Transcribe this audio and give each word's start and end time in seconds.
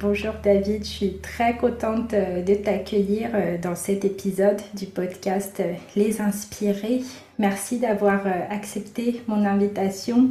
Bonjour 0.00 0.32
David, 0.42 0.82
je 0.82 0.88
suis 0.88 1.18
très 1.18 1.58
contente 1.58 2.14
euh, 2.14 2.42
de 2.42 2.54
t'accueillir 2.54 3.32
euh, 3.34 3.58
dans 3.58 3.74
cet 3.74 4.06
épisode 4.06 4.58
du 4.72 4.86
podcast 4.86 5.60
euh, 5.60 5.74
Les 5.94 6.22
Inspirés. 6.22 7.02
Merci 7.38 7.78
d'avoir 7.78 8.26
accepté 8.26 9.20
mon 9.26 9.44
invitation. 9.44 10.30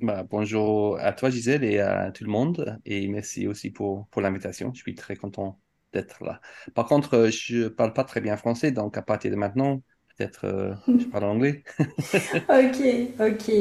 Bah, 0.00 0.24
bonjour 0.30 0.98
à 0.98 1.12
toi 1.12 1.28
Gisèle 1.28 1.64
et 1.64 1.80
à 1.80 2.12
tout 2.12 2.24
le 2.24 2.30
monde 2.30 2.80
et 2.86 3.06
merci 3.08 3.46
aussi 3.46 3.70
pour, 3.70 4.06
pour 4.06 4.22
l'invitation. 4.22 4.72
Je 4.72 4.80
suis 4.80 4.94
très 4.94 5.16
content 5.16 5.60
d'être 5.92 6.24
là. 6.24 6.40
Par 6.74 6.86
contre, 6.86 7.28
je 7.30 7.64
ne 7.64 7.68
parle 7.68 7.92
pas 7.92 8.04
très 8.04 8.22
bien 8.22 8.38
français, 8.38 8.70
donc 8.70 8.96
à 8.96 9.02
partir 9.02 9.30
de 9.30 9.36
maintenant, 9.36 9.82
Peut-être 10.16 10.44
euh, 10.44 10.74
je 10.86 11.06
parle 11.06 11.24
anglais. 11.24 11.64
ok, 11.80 13.18
ok, 13.18 13.54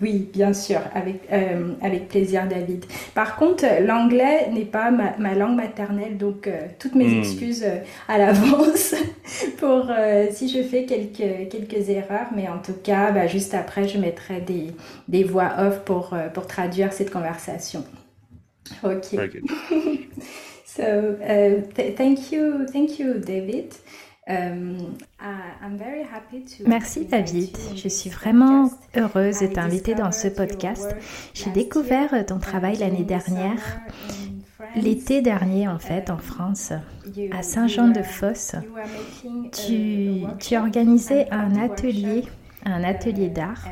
oui, 0.00 0.30
bien 0.32 0.54
sûr, 0.54 0.80
avec, 0.94 1.20
euh, 1.30 1.74
avec 1.82 2.08
plaisir, 2.08 2.48
David. 2.48 2.86
Par 3.14 3.36
contre, 3.36 3.66
l'anglais 3.82 4.48
n'est 4.50 4.64
pas 4.64 4.90
ma, 4.90 5.34
langue 5.34 5.56
maternelle, 5.56 6.16
donc 6.16 6.46
euh, 6.46 6.66
toutes 6.78 6.94
mes 6.94 7.08
hmm. 7.08 7.18
excuses 7.18 7.66
à 8.08 8.16
l'avance 8.16 8.94
pour 9.58 9.90
si 10.30 10.48
je 10.48 10.62
fais 10.62 10.86
quelques, 10.86 11.50
quelques 11.50 11.90
erreurs, 11.90 12.28
mais 12.34 12.48
en 12.48 12.58
tout 12.58 12.76
cas, 12.82 13.10
bah, 13.10 13.26
juste 13.26 13.52
après, 13.52 13.86
je 13.86 13.98
mettrai 13.98 14.40
des, 14.40 14.68
des 15.08 15.24
voix 15.24 15.52
off 15.58 15.80
pour, 15.84 16.16
pour 16.32 16.46
traduire 16.46 16.94
cette 16.94 17.10
conversation. 17.10 17.84
Ok. 18.82 19.04
so, 20.64 20.82
thank 21.96 22.32
you, 22.32 22.64
thank 22.72 22.98
you, 22.98 23.14
David. 23.18 23.74
Euh, 24.28 24.78
Merci 26.66 27.06
David. 27.06 27.56
Je 27.74 27.88
suis 27.88 28.10
vraiment 28.10 28.70
heureuse 28.96 29.40
de 29.40 29.46
t'inviter 29.46 29.94
dans 29.94 30.12
ce 30.12 30.28
podcast. 30.28 30.94
J'ai 31.34 31.50
découvert 31.50 32.26
ton 32.26 32.38
travail 32.38 32.76
l'année 32.76 33.04
dernière, 33.04 33.80
l'été 34.76 35.22
dernier 35.22 35.66
en 35.68 35.78
fait, 35.78 36.10
en 36.10 36.18
France, 36.18 36.72
à 37.32 37.42
Saint-Jean-de-Fosse. 37.42 38.56
Tu, 39.52 40.24
tu 40.38 40.56
organisais 40.56 41.30
un 41.30 41.56
atelier, 41.56 42.24
un 42.64 42.84
atelier 42.84 43.28
d'art. 43.28 43.64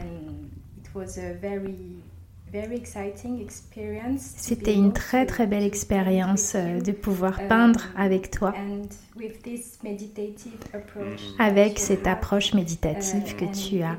C'était 4.18 4.74
une 4.74 4.92
très 4.92 5.26
très 5.26 5.46
belle 5.46 5.64
expérience 5.64 6.54
euh, 6.54 6.80
de 6.80 6.92
pouvoir 6.92 7.40
um, 7.40 7.48
peindre 7.48 7.84
avec 7.96 8.30
toi, 8.30 8.54
avec 11.38 11.78
cette 11.78 12.06
approche 12.06 12.54
méditative 12.54 13.32
uh, 13.32 13.34
que 13.34 13.44
tu 13.52 13.82
as. 13.82 13.98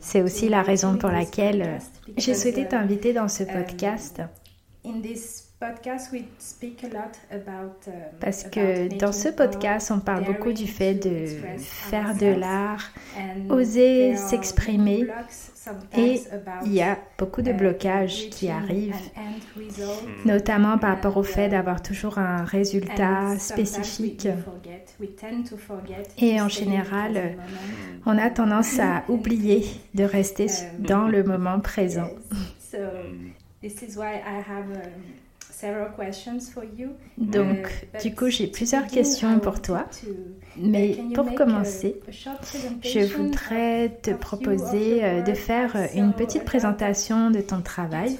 C'est 0.00 0.22
aussi 0.22 0.48
la 0.48 0.62
raison 0.62 0.96
pour 0.96 1.10
laquelle 1.10 1.62
euh, 1.62 1.78
j'ai 2.16 2.34
souhaité 2.34 2.62
uh, 2.62 2.68
t'inviter 2.68 3.12
dans 3.12 3.28
ce 3.28 3.44
podcast. 3.44 4.20
Parce 8.18 8.44
que 8.44 8.98
dans 8.98 9.12
ce 9.12 9.28
podcast, 9.28 9.92
on 9.94 10.00
parle 10.00 10.24
beaucoup 10.24 10.52
du 10.52 10.66
fait 10.66 10.94
de 10.94 11.26
faire 11.58 12.16
de 12.16 12.26
l'art, 12.26 12.90
oser 13.50 14.16
s'exprimer 14.16 15.06
et 15.96 16.22
il 16.64 16.72
y 16.72 16.82
a 16.82 16.98
beaucoup 17.18 17.42
de 17.42 17.50
uh, 17.50 17.54
blocages 17.54 18.30
qui 18.30 18.48
arrivent, 18.48 18.94
notamment 20.24 20.78
par 20.78 20.90
rapport 20.90 21.16
au 21.16 21.22
fait 21.22 21.48
d'avoir 21.48 21.82
toujours 21.82 22.18
un 22.18 22.44
résultat 22.44 23.38
spécifique. 23.38 24.28
Et 26.18 26.40
en 26.40 26.48
général, 26.48 27.36
on 28.06 28.16
a 28.16 28.30
tendance 28.30 28.78
à 28.78 29.04
oublier 29.08 29.64
de 29.94 30.04
rester 30.04 30.46
um, 30.46 30.86
dans 30.86 31.08
le 31.08 31.24
moment 31.24 31.60
présent. 31.60 32.08
Donc, 37.18 37.88
euh, 37.94 37.98
du 37.98 38.14
coup, 38.14 38.28
j'ai 38.28 38.46
plusieurs 38.46 38.86
questions 38.86 39.38
pour 39.40 39.60
toi. 39.60 39.86
Mais 40.56 40.98
pour 41.14 41.34
commencer, 41.34 42.00
je 42.82 43.00
voudrais 43.14 43.90
te 44.02 44.10
proposer 44.10 45.04
euh, 45.04 45.22
de 45.22 45.34
faire 45.34 45.76
une 45.94 46.12
petite 46.12 46.44
présentation 46.44 47.30
de 47.30 47.40
ton 47.40 47.60
travail. 47.60 48.16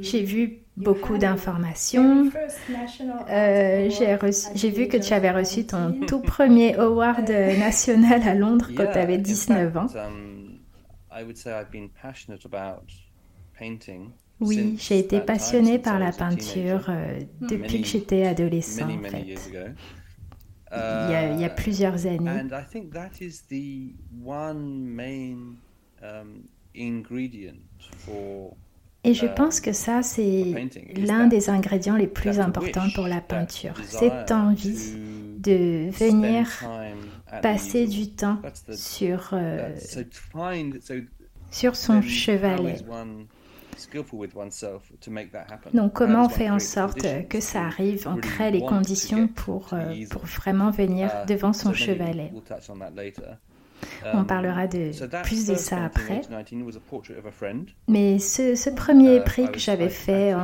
J'ai 0.00 0.22
vu 0.22 0.58
beaucoup 0.76 1.18
d'informations. 1.18 2.30
Euh, 3.30 3.88
j'ai 4.54 4.70
vu 4.70 4.88
que 4.88 4.96
tu 4.96 5.12
avais 5.12 5.30
reçu 5.30 5.66
ton 5.66 6.00
tout 6.06 6.20
premier 6.20 6.74
award 6.76 7.28
national 7.58 8.22
à 8.26 8.34
Londres 8.34 8.70
quand 8.76 8.86
tu 8.86 8.98
avais 8.98 9.18
19 9.18 9.76
ans. 9.76 9.86
Oui, 14.40 14.76
j'ai 14.78 14.98
été 14.98 15.20
passionnée 15.20 15.78
par 15.78 15.98
la 15.98 16.12
peinture 16.12 16.86
euh, 16.88 17.20
depuis 17.40 17.82
que 17.82 17.86
j'étais 17.86 18.26
adolescent, 18.26 18.88
en 18.88 19.02
fait. 19.02 19.26
Il 20.72 20.76
y, 20.76 20.76
a, 20.76 21.32
il 21.32 21.40
y 21.40 21.44
a, 21.44 21.50
plusieurs 21.50 22.06
années. 22.06 22.44
Et 29.02 29.14
je 29.14 29.26
pense 29.26 29.60
que 29.60 29.72
ça, 29.72 30.02
c'est 30.02 30.44
l'un 30.94 31.26
des 31.26 31.48
ingrédients 31.48 31.96
les 31.96 32.06
plus 32.06 32.38
importants 32.38 32.88
pour 32.94 33.08
la 33.08 33.20
peinture. 33.20 33.74
Cette 33.84 34.30
envie 34.30 34.94
de 35.38 35.90
venir 35.90 36.46
passer 37.42 37.86
du 37.86 38.10
temps 38.10 38.40
sur, 38.72 39.30
euh, 39.32 39.74
sur 41.50 41.76
son 41.76 42.02
chevalet. 42.02 42.76
Donc 45.74 45.92
comment 45.92 46.26
on 46.26 46.28
fait 46.28 46.50
en 46.50 46.58
sorte 46.58 47.06
que 47.28 47.40
ça 47.40 47.62
arrive, 47.62 48.06
on 48.08 48.16
crée 48.16 48.50
les 48.50 48.60
conditions 48.60 49.28
pour, 49.28 49.70
euh, 49.72 49.94
pour 50.10 50.24
vraiment 50.24 50.70
venir 50.70 51.10
uh, 51.10 51.26
devant 51.26 51.52
son 51.52 51.72
chevalet? 51.72 52.32
On 54.12 54.18
um, 54.18 54.26
parlera 54.26 54.66
de 54.66 54.90
plus 55.22 55.46
de 55.46 55.54
ça 55.54 55.84
après. 55.84 56.20
Mais 57.88 58.18
ce, 58.18 58.54
ce 58.54 58.70
premier 58.70 59.16
uh, 59.16 59.24
prix 59.24 59.50
que 59.50 59.58
j'avais 59.58 59.88
fait 59.88 60.34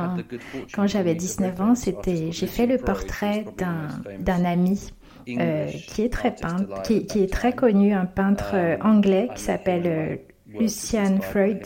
quand 0.73 0.87
j'avais 0.87 1.15
19 1.15 1.61
ans, 1.61 1.75
c'était 1.75 2.31
j'ai 2.31 2.47
fait 2.47 2.65
le 2.65 2.77
portrait 2.77 3.45
d'un 3.57 4.45
ami 4.45 4.91
euh, 5.29 5.67
qui 5.87 6.03
est 6.03 6.09
très 6.09 6.33
peintre, 6.33 6.81
qui, 6.83 7.05
qui, 7.05 7.23
est 7.23 7.31
très 7.31 7.53
connu, 7.53 7.93
un 7.93 8.05
peintre 8.05 8.53
um, 8.53 8.59
euh, 8.59 8.77
anglais 8.81 9.29
qui 9.35 9.41
s'appelle 9.43 10.19
Lucian 10.47 11.19
Freud. 11.21 11.61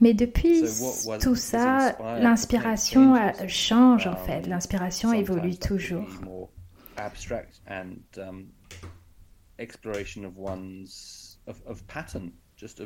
Mais 0.00 0.14
depuis 0.14 0.62
tout 1.20 1.36
ça, 1.36 1.96
l'inspiration 2.20 3.14
change 3.46 4.06
en 4.06 4.16
fait. 4.16 4.46
L'inspiration 4.46 5.12
évolue 5.12 5.56
toujours. 5.56 6.08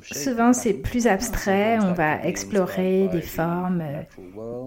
Souvent, 0.02 0.52
c'est 0.52 0.74
plus 0.74 1.06
abstrait. 1.06 1.78
On 1.80 1.92
va 1.92 2.24
explorer 2.24 3.08
des 3.08 3.22
formes, 3.22 3.82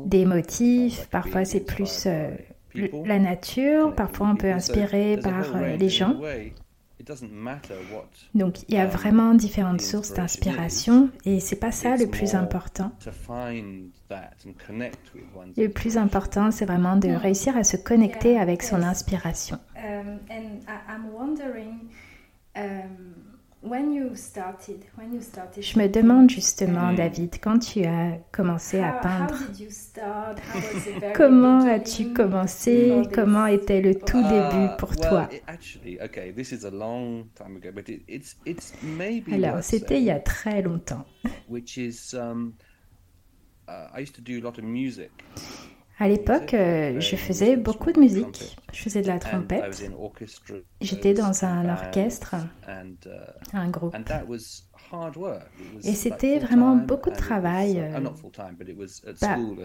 des 0.05 0.25
motifs. 0.25 1.07
Parfois, 1.09 1.45
c'est 1.45 1.61
plus 1.61 2.07
la 3.05 3.19
nature, 3.19 3.93
parfois 3.95 4.29
on 4.29 4.35
peut 4.35 4.51
inspirer 4.51 5.17
par 5.21 5.55
euh, 5.55 5.75
les 5.75 5.89
gens. 5.89 6.15
Donc 8.35 8.63
il 8.67 8.75
y 8.75 8.77
a 8.77 8.83
um, 8.83 8.89
vraiment 8.89 9.33
différentes 9.33 9.81
sources 9.81 10.13
d'inspiration 10.13 11.09
et 11.25 11.39
c'est 11.39 11.55
pas 11.55 11.71
ça 11.71 11.95
le 11.95 12.07
plus 12.07 12.35
important. 12.35 12.91
Le 15.57 15.67
plus 15.67 15.97
important, 15.97 16.51
c'est 16.51 16.65
vraiment 16.65 16.97
de 16.97 17.09
réussir 17.09 17.55
à 17.57 17.63
se 17.63 17.77
connecter 17.77 18.37
avec 18.37 18.63
son 18.63 18.83
inspiration. 18.83 19.59
Je 25.61 25.79
me 25.79 25.87
demande 25.87 26.29
justement, 26.29 26.93
David, 26.93 27.39
quand 27.41 27.59
tu 27.59 27.83
as 27.83 28.17
commencé 28.31 28.79
à 28.79 28.93
peindre, 28.93 29.35
comment 31.15 31.65
as-tu 31.65 32.13
commencé? 32.13 33.01
Comment 33.13 33.47
était 33.47 33.81
le 33.81 33.95
tout 33.95 34.21
début 34.21 34.67
pour 34.77 34.95
toi? 34.95 35.27
Alors, 39.33 39.61
c'était 39.63 39.97
il 39.99 40.05
y 40.05 40.11
a 40.11 40.19
très 40.19 40.61
longtemps. 40.61 41.05
À 46.01 46.07
l'époque, 46.07 46.53
euh, 46.53 47.01
je 47.01 47.17
faisais 47.17 47.57
beaucoup 47.57 47.91
de 47.91 47.99
musique. 47.99 48.57
Je 48.71 48.83
faisais 48.83 49.01
de 49.01 49.07
la 49.07 49.19
trompette. 49.19 49.91
J'étais 50.79 51.13
dans 51.13 51.43
un 51.43 51.67
orchestre, 51.69 52.35
un 53.51 53.69
groupe. 53.69 53.93
Et 55.83 55.93
c'était 55.93 56.39
vraiment 56.39 56.77
beaucoup 56.77 57.09
de 57.09 57.17
travail. 57.17 57.81
Euh, 57.81 57.99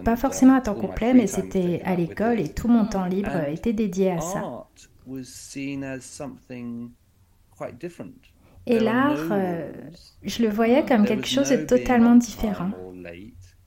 pas, 0.03 0.15
forcément 0.17 0.55
à 0.55 0.61
temps 0.61 0.75
complet, 0.75 1.13
mais 1.13 1.27
c'était 1.27 1.81
à 1.85 1.95
l'école 1.95 2.41
et 2.41 2.49
tout 2.49 2.67
mon 2.67 2.85
temps 2.85 3.05
libre 3.05 3.35
était 3.47 3.73
dédié 3.73 4.11
à 4.11 4.19
ça. 4.19 4.67
Et 8.67 8.79
l'art, 8.79 9.31
euh, 9.31 9.71
je 10.23 10.41
le 10.43 10.49
voyais 10.49 10.83
comme 10.85 11.05
quelque 11.05 11.27
chose 11.27 11.49
de 11.49 11.65
totalement 11.65 12.15
différent. 12.15 12.71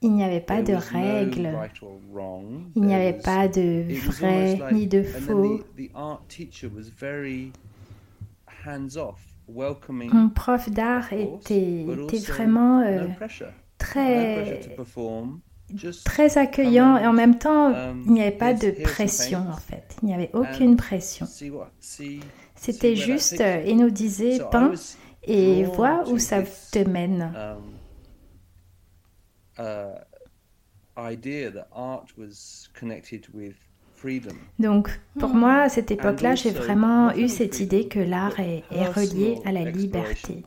Il 0.01 0.13
n'y 0.13 0.23
avait 0.23 0.39
pas 0.39 0.61
de 0.61 0.73
règles. 0.73 1.51
Il 2.75 2.81
n'y 2.81 2.93
avait 2.95 3.17
pas 3.17 3.47
de 3.47 3.85
vrai 4.09 4.59
ni 4.71 4.87
de 4.87 5.03
faux. 5.03 5.61
Mon 9.89 10.29
prof 10.29 10.69
d'art 10.69 11.11
était, 11.11 11.81
était 11.81 12.19
vraiment 12.19 12.81
euh, 12.81 13.07
très, 13.77 14.61
très 16.05 16.37
accueillant 16.37 16.97
et 16.97 17.07
en 17.07 17.13
même 17.13 17.37
temps, 17.37 17.73
um, 17.73 18.03
il 18.05 18.13
n'y 18.13 18.21
avait 18.21 18.31
pas 18.31 18.53
de 18.53 18.71
pression 18.83 19.45
en 19.49 19.57
fait. 19.57 19.97
Il 20.01 20.05
n'y 20.05 20.13
avait 20.13 20.31
aucune 20.33 20.77
pression. 20.77 21.25
C'était 22.55 22.95
juste, 22.95 23.43
il 23.65 23.77
nous 23.77 23.89
disait, 23.89 24.39
peins 24.51 24.73
et 25.23 25.63
vois 25.63 26.03
où 26.09 26.17
ça 26.19 26.43
te 26.43 26.87
mène. 26.87 27.33
Um, 29.59 29.93
donc, 34.59 34.89
pour 35.19 35.29
moi, 35.29 35.61
à 35.61 35.69
cette 35.69 35.91
époque-là, 35.91 36.35
j'ai 36.35 36.51
vraiment 36.51 37.13
eu 37.15 37.27
cette 37.27 37.59
idée 37.59 37.87
que 37.87 37.99
l'art 37.99 38.39
est, 38.39 38.63
relié 38.71 39.39
à 39.45 39.51
la 39.51 39.65
liberté 39.65 40.43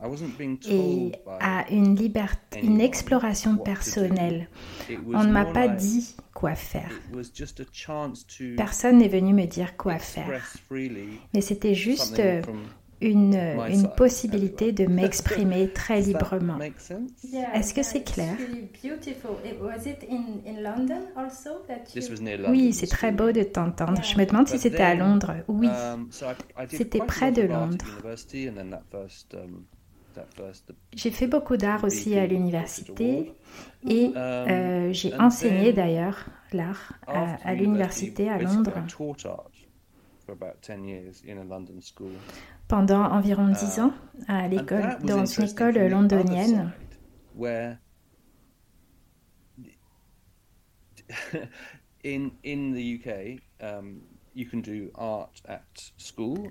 et 0.69 1.11
à 1.39 1.65
une, 1.71 1.95
liberté, 1.95 2.61
une 2.61 2.81
exploration 2.81 3.57
personnelle. 3.57 4.49
On 5.13 5.23
ne 5.23 5.31
m'a 5.31 5.45
pas 5.45 5.67
dit 5.67 6.15
quoi 6.33 6.55
faire. 6.55 6.89
Personne 8.57 8.97
n'est 8.97 9.07
venu 9.07 9.33
me 9.33 9.45
dire 9.45 9.77
quoi 9.77 9.99
faire. 9.99 10.41
Mais 11.33 11.41
c'était 11.41 11.75
juste 11.75 12.21
une, 13.03 13.35
une 13.69 13.89
possibilité 13.89 14.71
de 14.71 14.85
m'exprimer 14.85 15.69
très 15.73 16.01
librement. 16.01 16.57
Est-ce 16.59 17.73
que 17.73 17.83
c'est 17.83 18.03
clair? 18.03 18.35
Oui, 22.49 22.73
c'est 22.73 22.87
très 22.87 23.11
beau 23.11 23.31
de 23.31 23.43
t'entendre. 23.43 24.01
Je 24.03 24.17
me 24.17 24.25
demande 24.25 24.47
si 24.47 24.57
c'était 24.57 24.83
à 24.83 24.95
Londres. 24.95 25.33
Oui, 25.47 25.67
um, 25.67 26.09
c'était 26.69 26.99
près 26.99 27.31
de 27.31 27.43
Londres. 27.43 27.85
Um, 28.03 29.65
j'ai 30.95 31.09
fait 31.09 31.27
beaucoup 31.27 31.57
d'art 31.57 31.83
aussi 31.83 32.15
à 32.17 32.27
l'université 32.27 33.33
et 33.87 34.05
um, 34.05 34.13
euh, 34.15 34.93
j'ai 34.93 35.13
enseigné 35.15 35.73
d'ailleurs 35.73 36.25
l'art 36.51 36.93
à, 37.07 37.35
à 37.43 37.55
l'université 37.55 38.29
à 38.29 38.37
Londres 38.37 38.73
pendant 42.67 43.03
environ 43.03 43.47
dix 43.49 43.79
ans 43.79 43.91
à 44.27 44.47
l'école, 44.47 44.97
dans 45.03 45.25
une 45.25 45.43
école 45.45 45.77
londonienne. 45.87 46.71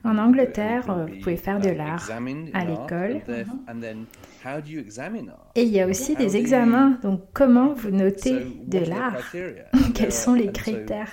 En 0.05 0.17
Angleterre, 0.19 0.85
vous 1.09 1.19
pouvez 1.21 1.37
faire 1.37 1.59
de 1.61 1.71
l'art 1.71 2.09
à 2.55 2.65
l'école. 2.65 3.21
Et 5.57 5.63
il 5.65 5.69
y 5.71 5.81
a 5.81 5.87
aussi 5.89 6.15
des 6.15 6.37
examens. 6.37 6.99
Donc, 7.03 7.23
comment 7.33 7.73
vous 7.75 7.91
notez 7.91 8.45
de 8.67 8.79
l'art? 8.79 9.17
Quels 9.95 10.13
sont 10.13 10.35
les 10.35 10.53
critères? 10.53 11.11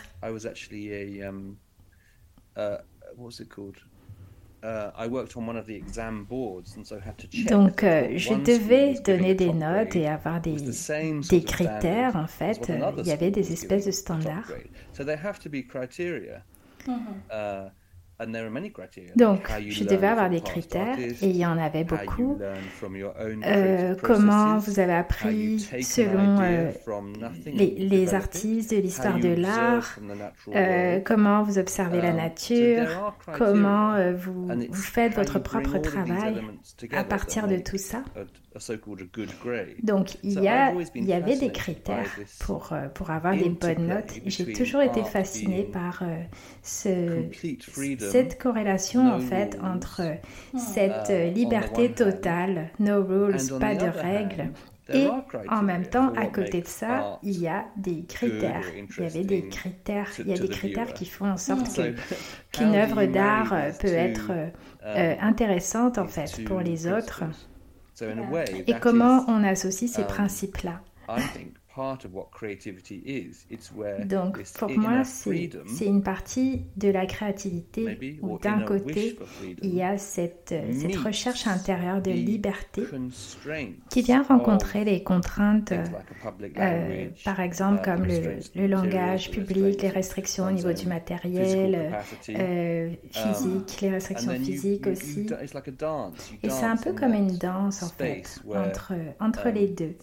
Donc, 7.45 7.81
je 7.81 8.33
devais 8.33 8.95
donner 9.05 9.33
des 9.33 9.53
notes 9.53 9.95
et 9.95 10.07
avoir 10.07 10.41
des, 10.41 10.55
des 11.29 11.43
critères, 11.43 12.15
en 12.17 12.27
fait. 12.27 12.69
Il 12.97 13.07
y 13.07 13.11
avait 13.11 13.31
des 13.31 13.53
espèces 13.53 13.85
de 13.85 13.91
standards. 13.91 14.51
Donc, 19.15 19.49
je 19.67 19.83
devais 19.85 20.07
avoir 20.07 20.29
des 20.29 20.41
critères 20.41 20.99
et 20.99 21.15
il 21.21 21.37
y 21.37 21.45
en 21.45 21.57
avait 21.57 21.85
beaucoup. 21.85 22.37
Euh, 23.45 23.95
comment 24.01 24.57
vous 24.57 24.79
avez 24.79 24.93
appris 24.93 25.59
selon 25.81 26.39
euh, 26.41 26.71
les, 27.45 28.13
artistes 28.13 28.71
de 28.73 28.77
l'histoire 28.77 29.19
de 29.19 29.29
l'art, 29.29 29.97
euh, 30.53 30.99
comment 31.05 31.43
vous 31.43 31.59
observez 31.59 32.01
la 32.01 32.09
um, 32.09 32.17
nature, 32.17 33.15
comment 33.37 33.95
vous, 34.13 34.47
vous 34.69 34.81
faites 34.81 35.15
votre 35.15 35.39
propre 35.39 35.77
travail 35.77 36.41
à 36.91 37.03
partir 37.05 37.47
de 37.47 37.57
tout 37.57 37.77
ça. 37.77 38.03
Donc, 39.83 40.17
il 40.23 40.41
y, 40.41 40.47
a, 40.47 40.73
il 40.95 41.05
y 41.05 41.13
avait 41.13 41.37
des 41.37 41.51
critères 41.51 42.09
pour, 42.39 42.73
pour 42.95 43.11
avoir 43.11 43.37
des 43.37 43.49
bonnes 43.49 43.87
notes. 43.87 44.11
J'ai 44.25 44.51
toujours 44.51 44.81
été 44.81 45.03
fascinée 45.03 45.63
par 45.63 46.03
ce, 46.63 47.29
cette 48.09 48.41
corrélation 48.41 49.13
en 49.13 49.19
fait 49.19 49.57
entre 49.63 50.01
cette 50.57 51.09
uh, 51.09 51.33
liberté 51.33 51.91
totale, 51.91 52.69
no 52.79 53.03
rules, 53.03 53.37
pas 53.59 53.75
de 53.75 53.87
règles, 53.87 54.51
et 54.93 55.07
en 55.49 55.61
même 55.61 55.85
temps, 55.85 56.13
à 56.15 56.25
côté 56.27 56.61
de 56.61 56.67
ça, 56.67 57.19
il 57.23 57.39
y 57.39 57.47
a 57.47 57.65
des 57.77 58.03
critères. 58.05 58.65
Il 58.75 59.03
y 59.03 59.05
avait 59.05 59.23
des 59.23 59.47
critères. 59.47 60.09
Il 60.19 60.27
y 60.27 60.33
a 60.33 60.37
des 60.37 60.47
critères 60.47 60.93
qui 60.93 61.05
font 61.05 61.29
en 61.29 61.37
sorte 61.37 61.75
que 61.75 61.93
qu'une 62.51 62.75
œuvre 62.75 63.05
d'art 63.05 63.53
peut 63.79 63.87
être 63.87 64.31
um, 64.31 64.51
euh, 64.85 65.15
intéressante 65.21 65.97
en 65.97 66.07
fait 66.07 66.43
pour 66.45 66.61
les 66.61 66.87
autres. 66.87 67.23
Et 68.67 68.73
comment 68.79 69.25
on 69.27 69.43
associe 69.43 69.91
ces 69.91 70.01
um, 70.01 70.07
principes-là? 70.07 70.81
Donc 74.05 74.43
pour 74.57 74.69
moi, 74.71 75.03
c'est 75.03 75.85
une 75.85 76.03
partie 76.03 76.61
de 76.77 76.89
la 76.89 77.05
créativité 77.05 78.19
où 78.21 78.37
d'un 78.39 78.61
côté, 78.61 79.17
il 79.61 79.73
y 79.73 79.81
a 79.81 79.97
cette, 79.97 80.53
cette 80.71 80.95
recherche 80.97 81.47
intérieure 81.47 82.01
de 82.01 82.11
liberté 82.11 82.83
qui 83.89 84.01
vient 84.01 84.23
rencontrer 84.23 84.83
les 84.83 85.03
contraintes, 85.03 85.71
euh, 85.71 87.07
par 87.23 87.39
exemple 87.39 87.81
uh, 87.81 87.83
comme 87.83 88.05
le, 88.05 88.39
le, 88.55 88.67
langage 88.67 89.31
public, 89.31 89.81
les 89.81 89.89
restrictions 89.89 90.45
au 90.45 90.51
niveau 90.51 90.73
du 90.73 90.87
matériel 90.87 91.93
euh, 92.29 92.89
um, 92.89 92.95
physique, 93.11 93.81
les 93.81 93.89
restrictions 93.89 94.33
physiques 94.33 94.87
aussi. 94.87 95.27
Et 96.43 96.49
c'est 96.49 96.65
un 96.65 96.77
peu 96.77 96.93
comme 96.93 97.13
une 97.13 97.37
danse 97.37 97.83
en 97.83 97.89
fait, 97.89 98.41
entre, 98.53 98.93
entre 99.19 99.47
um, 99.47 99.53
les 99.53 99.67
deux 99.67 99.95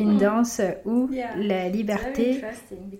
une 0.00 0.18
danse 0.18 0.60
où 0.84 1.10
la 1.36 1.68
liberté 1.68 2.42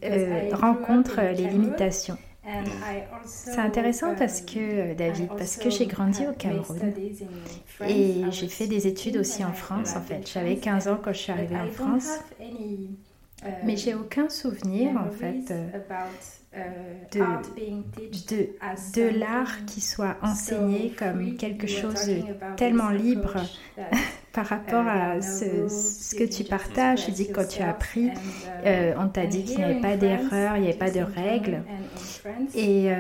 euh, 0.05 0.51
rencontre 0.53 1.21
les 1.21 1.49
limitations. 1.49 2.19
C'est 3.25 3.59
intéressant 3.59 4.15
parce 4.15 4.41
que, 4.41 4.95
David, 4.95 5.29
parce 5.37 5.57
que 5.57 5.69
j'ai 5.69 5.87
grandi 5.87 6.27
au 6.29 6.33
Cameroun 6.33 6.93
et 7.89 8.23
j'ai 8.31 8.49
fait 8.49 8.69
des 8.69 8.87
études 8.87 9.17
aussi 9.17 9.45
en 9.45 9.53
France, 9.53 9.97
en 9.97 10.01
fait. 10.01 10.31
J'avais 10.33 10.57
15 10.57 10.89
ans 10.89 10.99
quand 11.03 11.13
je 11.13 11.19
suis 11.19 11.33
arrivée 11.33 11.57
en 11.57 11.71
France. 11.71 12.21
Mais 13.65 13.77
j'ai 13.77 13.95
aucun 13.95 14.29
souvenir 14.29 14.97
en 14.97 15.11
fait 15.11 15.53
de, 17.13 17.21
de, 18.31 18.49
de 18.95 19.19
l'art 19.19 19.65
qui 19.67 19.81
soit 19.81 20.17
enseigné 20.23 20.93
comme 20.99 21.37
quelque 21.37 21.67
chose 21.67 22.07
de 22.07 22.23
tellement 22.57 22.91
libre 22.91 23.37
par 24.33 24.47
rapport 24.47 24.87
à 24.87 25.21
ce, 25.23 25.69
ce, 25.69 26.15
que 26.15 26.25
tu 26.25 26.45
partages. 26.45 27.07
Tu 27.07 27.13
dis 27.13 27.29
que 27.29 27.33
quand 27.35 27.49
tu 27.49 27.63
as 27.63 27.71
appris, 27.71 28.09
uh, 28.65 28.95
on 28.99 29.09
t'a 29.09 29.27
dit 29.27 29.45
qu'il 29.45 29.59
n'y 29.59 29.65
avait 29.65 29.81
pas 29.81 29.97
d'erreur, 29.97 30.57
il 30.57 30.63
n'y 30.63 30.69
avait 30.69 30.79
pas 30.79 30.91
de 30.91 31.01
règles. 31.01 31.63
Et 32.55 32.91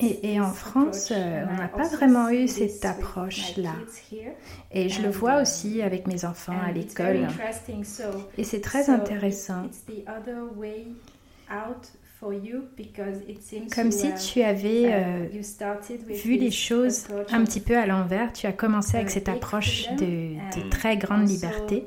et, 0.00 0.40
en 0.40 0.50
France, 0.50 1.12
euh, 1.12 1.44
on 1.48 1.56
n'a 1.56 1.68
pas 1.68 1.88
vraiment 1.88 2.30
eu 2.30 2.48
cette 2.48 2.84
approche-là. 2.84 3.74
Et 4.70 4.88
je 4.88 5.02
le 5.02 5.08
vois 5.08 5.38
uh, 5.38 5.42
aussi 5.42 5.82
avec 5.82 6.06
mes 6.06 6.24
enfants 6.24 6.58
à 6.60 6.72
l'école. 6.72 7.28
Et 8.36 8.44
c'est 8.44 8.60
très 8.60 8.90
intéressant. 8.90 9.62
Comme 13.74 13.92
si 13.92 14.12
tu 14.14 14.42
avais 14.42 14.82
uh, 14.82 14.92
euh, 14.92 15.26
vu 16.08 16.36
les 16.36 16.50
choses 16.50 17.06
un 17.30 17.44
petit 17.44 17.60
peu 17.60 17.76
à 17.76 17.86
l'envers. 17.86 18.32
Tu 18.32 18.46
as 18.46 18.52
commencé 18.52 18.96
avec 18.96 19.10
cette 19.10 19.28
approche 19.28 19.88
de, 19.92 20.34
de 20.34 20.68
très 20.68 20.96
grande 20.96 21.28
liberté. 21.28 21.84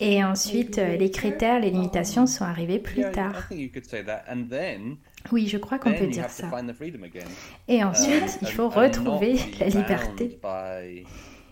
Et 0.00 0.24
ensuite, 0.24 0.78
euh, 0.78 0.96
les 0.96 1.10
critères, 1.10 1.60
les 1.60 1.70
limitations 1.70 2.26
sont 2.26 2.44
arrivés 2.44 2.80
plus 2.80 3.04
tard. 3.12 3.48
Oui, 5.32 5.46
je 5.46 5.58
crois 5.58 5.78
qu'on 5.78 5.92
peut 5.92 6.06
dire 6.06 6.30
ça. 6.30 6.50
Et 7.68 7.84
ensuite, 7.84 8.38
il 8.42 8.48
faut 8.48 8.68
retrouver 8.68 9.36
la 9.60 9.68
liberté 9.68 10.38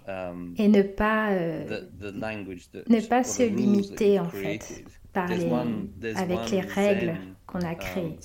um, 0.08 0.54
et 0.58 0.68
ne 0.68 0.82
pas, 0.82 1.30
euh, 1.30 1.80
ne 2.00 3.00
pas 3.00 3.24
se 3.24 3.42
limiter 3.42 4.18
en 4.18 4.28
fait 4.28 4.84
avec 5.16 6.50
les 6.50 6.60
règles 6.60 7.14
qu'on 7.46 7.60
a 7.60 7.70
um, 7.70 7.76
créées. 7.76 8.18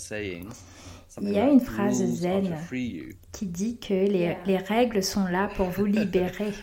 Il 1.22 1.30
y 1.30 1.40
a 1.40 1.50
une 1.50 1.60
phrase 1.60 2.04
zen 2.04 2.56
qui 3.32 3.48
dit 3.48 3.80
que 3.80 3.94
les, 3.94 4.38
les 4.46 4.58
règles 4.58 5.04
sont 5.04 5.26
là 5.26 5.50
pour 5.56 5.68
vous 5.68 5.86
libérer. 5.86 6.54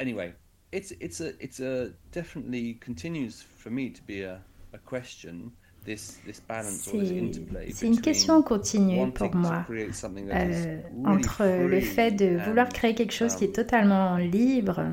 anyway, 0.00 0.34
it's 0.72 0.92
it's 1.00 1.20
a 1.20 1.32
it's 1.40 1.60
a 1.60 1.90
definitely 2.12 2.78
continues 2.84 3.42
for 3.42 3.70
me 3.70 3.92
to 3.92 4.02
be 4.06 4.24
a, 4.24 4.40
a 4.72 4.78
question. 4.78 5.52
C'est 5.84 7.86
une 7.86 8.00
question 8.00 8.42
continue 8.42 9.10
pour 9.10 9.34
moi 9.34 9.66
euh, 9.70 10.80
entre 11.04 11.68
le 11.68 11.80
fait 11.80 12.12
de 12.12 12.38
vouloir 12.44 12.68
créer 12.68 12.94
quelque 12.94 13.12
chose 13.12 13.34
qui 13.34 13.44
est 13.44 13.58
um, 13.58 13.64
totalement 13.64 14.16
libre 14.16 14.92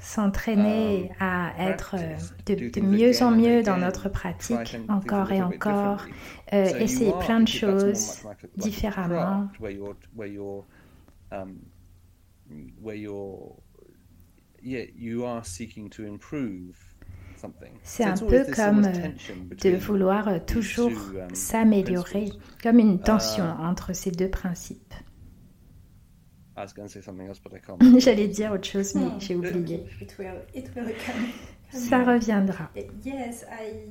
s'entraîner 0.00 1.10
um, 1.10 1.16
à 1.20 1.52
être 1.58 1.96
de, 2.46 2.80
mieux 2.80 3.22
en 3.22 3.30
mieux 3.30 3.62
dans 3.62 3.76
notre 3.76 4.08
pratique, 4.08 4.78
encore 4.88 5.32
et 5.32 5.42
encore, 5.42 6.06
euh, 6.52 6.64
essayer 6.78 7.12
plein 7.20 7.40
de 7.40 7.48
choses 7.48 8.26
différemment. 8.56 9.48
C'est 17.82 18.04
un 18.04 18.16
peu 18.16 18.44
comme 18.54 18.82
de 18.82 19.76
vouloir 19.76 20.44
toujours 20.44 20.90
um, 20.90 21.34
s'améliorer, 21.34 22.30
comme 22.62 22.78
une 22.78 23.00
tension 23.00 23.44
entre 23.44 23.92
ces 23.92 24.10
deux 24.10 24.30
principes. 24.30 24.94
J'allais 27.98 28.28
dire 28.28 28.52
autre 28.52 28.66
chose, 28.66 28.94
mais 28.94 29.06
j'ai 29.18 29.36
oublié. 29.36 29.84
Ça 31.70 32.02
reviendra. 32.02 32.70
Yes, 33.04 33.44
I, 33.50 33.90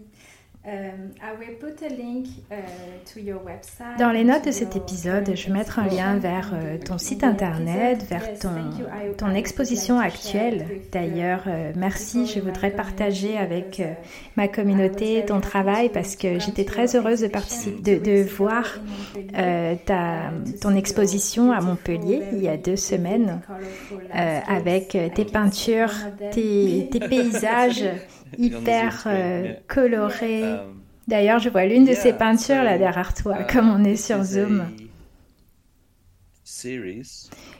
Dans 3.97 4.12
les 4.12 4.24
notes 4.25 4.45
de 4.45 4.51
cet 4.51 4.75
épisode, 4.75 5.31
je 5.33 5.47
vais 5.47 5.53
mettre 5.53 5.79
un 5.79 5.88
lien 5.88 6.17
vers 6.17 6.51
euh, 6.53 6.77
ton 6.77 6.97
site 6.97 7.24
internet, 7.24 8.03
vers 8.09 8.38
ton, 8.38 8.50
ton 9.17 9.33
exposition 9.33 9.97
actuelle. 9.97 10.65
D'ailleurs, 10.91 11.43
euh, 11.47 11.71
merci, 11.77 12.27
je 12.27 12.41
voudrais 12.41 12.71
partager 12.71 13.38
avec 13.38 13.79
euh, 13.79 13.93
ma 14.36 14.50
communauté 14.50 15.24
ton 15.25 15.39
travail 15.39 15.88
parce 15.88 16.17
que 16.17 16.38
j'étais 16.38 16.65
très 16.65 16.97
heureuse 16.97 17.21
de, 17.21 17.27
participer, 17.27 18.00
de, 18.00 18.03
de 18.03 18.24
voir 18.24 18.65
ta, 19.86 20.31
ton 20.59 20.75
exposition 20.75 21.53
à 21.53 21.62
Montpellier 21.62 22.24
il 22.33 22.43
y 22.43 22.50
a 22.50 22.57
deux 22.57 22.75
semaines 22.75 23.39
avec 24.12 24.97
tes 25.15 25.25
peintures, 25.25 25.93
tes, 26.31 26.89
tes 26.91 27.00
paysages 27.07 27.86
hyper 28.38 29.03
euh, 29.05 29.53
coloré. 29.67 30.43
Um, 30.43 30.81
D'ailleurs, 31.07 31.39
je 31.39 31.50
vois 31.50 31.65
l'une 31.65 31.86
de 31.86 31.93
ces 31.93 32.12
peintures 32.12 32.63
là 32.63 32.77
derrière 32.77 33.13
toi, 33.13 33.41
uh, 33.41 33.46
comme 33.51 33.69
on 33.69 33.84
est 33.86 33.96
sur 33.96 34.24
Zoom. 34.24 34.65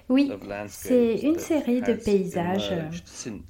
Oui, 0.10 0.32
c'est 0.68 1.16
une 1.20 1.40
série 1.40 1.82
de 1.82 1.94
paysages 1.94 2.74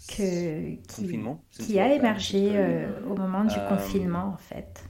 que, 0.07 0.75
qui, 0.75 1.19
qui 1.51 1.79
a 1.79 1.93
émergé 1.93 2.51
euh, 2.53 2.87
au 3.09 3.15
moment 3.15 3.43
du 3.43 3.55
um, 3.55 3.67
confinement, 3.69 4.33
en 4.33 4.37
fait. 4.37 4.83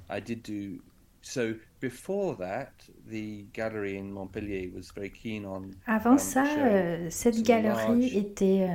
Avant 5.86 6.17
ça, 6.17 6.46
euh, 6.57 7.07
cette 7.10 7.43
galerie 7.43 8.17
était 8.17 8.67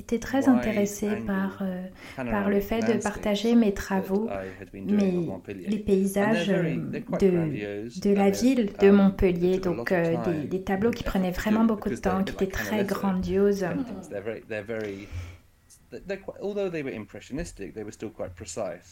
était 0.00 0.18
très 0.18 0.48
intéressée 0.48 1.16
par, 1.26 1.62
euh, 1.62 1.82
par 2.16 2.48
le 2.48 2.60
fait 2.60 2.80
de 2.80 3.02
partager 3.02 3.54
mes 3.54 3.72
travaux, 3.72 4.28
mais 4.72 5.14
les 5.48 5.78
paysages 5.78 6.48
de, 6.48 8.00
de 8.00 8.14
la 8.14 8.30
ville 8.30 8.72
de 8.80 8.88
um, 8.88 8.96
Montpellier, 8.96 9.58
donc 9.58 9.92
euh, 9.92 10.16
des, 10.24 10.46
des, 10.46 10.62
tableaux 10.62 10.90
qui 10.90 11.04
prenaient 11.04 11.30
vraiment 11.30 11.64
beaucoup 11.64 11.88
de 11.88 11.96
temps, 11.96 12.22
qui 12.24 12.32
étaient 12.32 12.46
très 12.46 12.84
grandioses. 12.84 13.66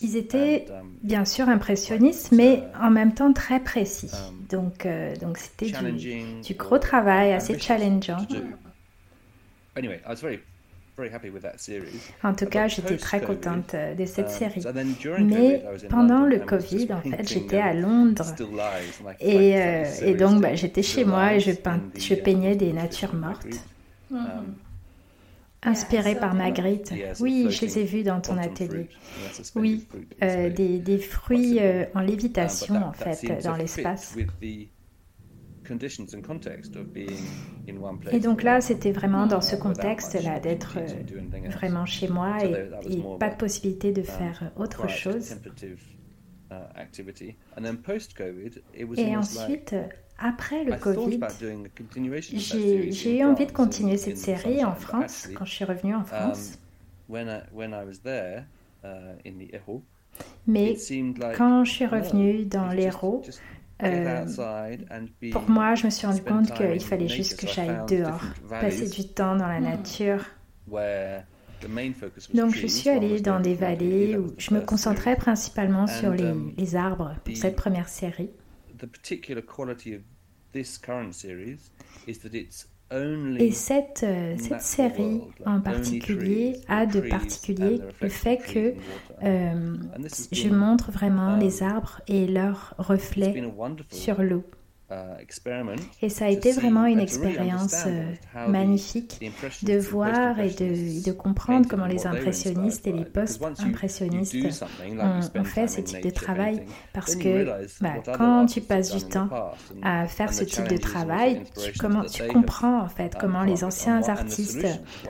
Ils 0.00 0.16
étaient 0.16 0.66
um, 0.70 0.96
bien 1.02 1.24
sûr 1.24 1.48
impressionnistes, 1.48 2.32
mais 2.32 2.56
uh, 2.56 2.82
en 2.82 2.90
même 2.90 3.14
temps 3.14 3.32
très 3.32 3.60
précis. 3.60 4.10
Um, 4.12 4.46
donc 4.50 4.84
euh, 4.84 5.14
donc 5.16 5.38
c'était 5.38 5.70
du, 5.70 6.40
du, 6.42 6.54
gros 6.54 6.78
travail 6.78 7.32
assez 7.32 7.58
challengeant. 7.58 8.26
Anyway, 9.76 10.00
I 10.04 10.08
was 10.08 10.20
very 10.20 10.40
en 12.22 12.34
tout 12.34 12.46
cas, 12.46 12.68
j'étais 12.68 12.96
très 12.96 13.20
contente 13.20 13.74
euh, 13.74 13.94
de 13.94 14.04
cette 14.04 14.26
um, 14.26 14.32
série. 14.32 14.62
Mais 15.20 15.62
pendant 15.88 16.24
le 16.24 16.38
Covid, 16.38 16.88
en 16.92 17.00
fait, 17.00 17.28
j'étais 17.28 17.58
à 17.58 17.74
Londres. 17.74 18.34
Et, 19.20 19.60
euh, 19.60 19.84
et 20.02 20.14
donc, 20.14 20.40
bah, 20.40 20.54
j'étais 20.54 20.82
chez 20.82 21.04
moi 21.04 21.34
et 21.34 21.40
je, 21.40 21.52
je 21.96 22.14
peignais 22.14 22.56
des 22.56 22.72
natures 22.72 23.14
mortes. 23.14 23.46
Um, 24.10 24.54
Inspirées 25.64 26.14
par 26.14 26.34
Magritte. 26.34 26.92
Oui, 27.18 27.48
je 27.50 27.62
les 27.62 27.78
ai 27.80 27.84
vus 27.84 28.04
dans 28.04 28.20
ton 28.20 28.38
atelier. 28.38 28.88
Oui, 29.56 29.86
euh, 30.22 30.50
des, 30.50 30.78
des, 30.78 30.98
fruits 30.98 31.58
en 31.94 32.00
lévitation, 32.00 32.76
en 32.76 32.92
fait, 32.92 33.42
dans 33.42 33.56
l'espace. 33.56 34.16
Et 38.12 38.20
donc 38.20 38.42
là, 38.42 38.60
c'était 38.60 38.92
vraiment 38.92 39.26
dans 39.26 39.40
ce 39.40 39.56
contexte-là 39.56 40.40
d'être 40.40 40.78
euh, 40.78 41.48
vraiment 41.50 41.86
chez 41.86 42.08
moi 42.08 42.44
et, 42.44 42.68
pas 43.18 43.30
de 43.30 43.36
possibilité 43.36 43.92
de 43.92 44.02
faire 44.02 44.42
euh, 44.42 44.62
autre 44.62 44.88
chose. 44.88 45.34
Et 48.96 49.16
ensuite, 49.16 49.74
après 50.18 50.64
le 50.64 50.76
Covid, 50.76 51.20
j'ai 52.90 53.18
eu 53.18 53.24
envie 53.24 53.46
de 53.46 53.52
continuer 53.52 53.96
cette 53.96 54.18
série 54.18 54.64
en 54.64 54.74
France, 54.74 55.28
quand 55.34 55.44
je 55.44 55.52
suis 55.52 55.64
revenue 55.64 55.94
en 55.94 56.00
um, 56.00 56.04
France. 56.04 56.58
Uh, 58.84 58.98
Mais 60.46 60.76
quand 61.36 61.64
je 61.64 61.70
suis 61.70 61.86
revenue 61.86 62.44
dans 62.44 62.68
l'Hérault, 62.68 63.22
euh, 63.82 64.24
pour 65.32 65.48
moi, 65.48 65.74
je 65.74 65.86
me 65.86 65.90
suis 65.90 66.06
rendu 66.06 66.22
compte 66.22 66.52
qu'il 66.54 66.80
fallait 66.80 67.08
juste 67.08 67.38
que 67.38 67.46
j'aille 67.46 67.76
dehors, 67.88 68.22
passer 68.48 68.88
du 68.88 69.08
temps 69.08 69.36
dans 69.36 69.46
la 69.46 69.60
hmm. 69.60 69.64
nature. 69.64 70.24
Donc 72.34 72.54
je 72.54 72.66
suis 72.66 72.88
allée 72.88 73.20
dans 73.20 73.40
des 73.40 73.54
vallées 73.54 74.16
où 74.16 74.32
je 74.38 74.54
me 74.54 74.60
concentrais 74.60 75.16
principalement 75.16 75.86
sur 75.86 76.12
les, 76.12 76.32
les 76.56 76.76
arbres 76.76 77.16
pour 77.24 77.36
cette 77.36 77.56
première 77.56 77.88
série. 77.88 78.30
Et 82.90 83.52
cette, 83.52 84.02
euh, 84.02 84.34
cette 84.38 84.62
série 84.62 85.20
en 85.44 85.60
particulier 85.60 86.56
a 86.68 86.86
de 86.86 87.00
particulier 87.00 87.80
le 88.00 88.08
fait 88.08 88.38
que 88.38 88.74
euh, 89.22 89.76
je 90.32 90.48
montre 90.48 90.90
vraiment 90.90 91.36
les 91.36 91.62
um, 91.62 91.68
arbres 91.68 92.00
et 92.08 92.26
leurs 92.26 92.74
reflets 92.78 93.42
sur 93.90 94.22
l'eau. 94.22 94.44
Uh, 94.90 95.22
et 96.00 96.08
ça 96.08 96.24
a 96.24 96.28
été 96.28 96.50
vraiment 96.50 96.86
une 96.86 97.00
expérience 97.00 97.84
euh, 97.86 98.48
magnifique 98.48 99.20
de 99.62 99.78
voir 99.78 100.40
et 100.40 100.48
de, 100.48 101.04
de, 101.04 101.12
comprendre 101.12 101.68
comment 101.68 101.84
les 101.84 102.06
impressionnistes 102.06 102.86
et 102.86 102.92
les 102.92 103.04
post-impressionnistes 103.04 104.34
ont, 105.34 105.44
fait 105.44 105.68
ce 105.68 105.82
type 105.82 106.02
de 106.02 106.08
travail. 106.08 106.64
Parce 106.94 107.16
que 107.16 107.44
bah, 107.82 107.96
quand 108.16 108.46
tu 108.46 108.62
passes 108.62 108.96
du 108.96 109.04
temps 109.04 109.28
à 109.82 110.06
faire 110.06 110.32
ce 110.32 110.44
type 110.44 110.68
de 110.68 110.78
travail, 110.78 111.42
tu, 111.62 111.78
comment, 111.78 112.04
tu 112.04 112.26
comprends 112.26 112.80
en 112.80 112.88
fait 112.88 113.14
comment 113.20 113.42
les 113.42 113.64
anciens 113.64 114.02
artistes 114.08 114.66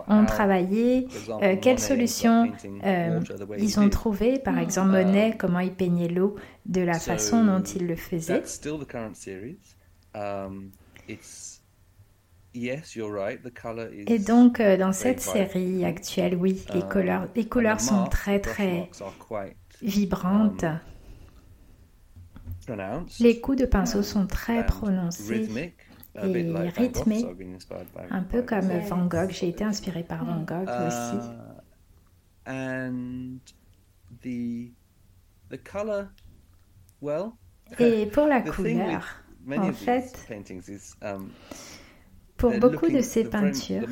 ont 0.09 0.25
travaillé, 0.25 1.07
euh, 1.41 1.55
quelles 1.61 1.79
solutions 1.79 2.51
euh, 2.85 3.21
ils 3.57 3.79
ont 3.79 3.89
trouvées. 3.89 4.41
Par 4.41 4.59
exemple, 4.59 4.91
Monet, 4.91 5.37
comment 5.39 5.61
il 5.61 5.73
peignait 5.73 6.09
l'eau 6.09 6.35
de 6.69 6.83
la 6.83 6.99
façon 6.99 7.45
dont 7.45 7.63
il 7.63 7.87
le 7.87 7.97
faisait. 7.97 8.43
Um, 10.15 10.71
Et 12.55 14.19
donc, 14.19 14.61
euh, 14.61 14.77
dans 14.77 14.93
cette 14.93 15.21
série 15.21 15.85
actuelle, 15.85 16.35
oui, 16.35 16.65
les 16.75 16.83
um, 16.83 16.89
couleurs, 16.89 17.29
les 17.35 17.47
couleurs 17.49 17.81
sont 17.81 18.05
très, 18.05 18.41
très 18.41 18.91
vibrantes. 19.83 20.65
Um, 22.69 23.07
les 23.21 23.41
coups 23.41 23.59
de 23.59 23.67
pinceau 23.67 24.03
sont 24.03 24.27
très 24.27 24.65
prononcés 24.67 25.49
et 26.17 26.53
rythmés, 26.77 27.27
un 28.11 28.23
peu 28.23 28.43
comme 28.43 28.69
Van 28.89 29.07
Gogh. 29.07 29.31
J'ai 29.31 29.49
été 29.49 29.65
inspiré 29.65 30.03
par 30.03 30.25
Van 30.25 30.43
Gogh 30.43 30.69
uh, 30.69 30.87
aussi. 30.87 31.17
Et 37.79 38.07
pour 38.07 38.27
la 38.27 38.41
couleur, 38.51 39.05
en 39.51 39.73
fait, 39.73 40.29
um, 41.03 41.31
pour 42.37 42.59
beaucoup 42.59 42.89
de 42.89 43.01
ces 43.01 43.25
peintures, 43.25 43.83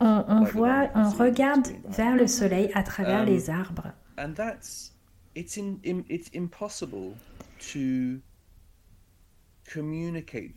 on, 0.00 0.44
voit, 0.44 0.90
on 0.94 1.10
regarde 1.10 1.66
vers 1.88 2.16
le 2.16 2.26
soleil 2.26 2.70
à 2.74 2.82
travers 2.82 3.22
um, 3.22 3.26
les 3.26 3.50
arbres. 3.50 3.92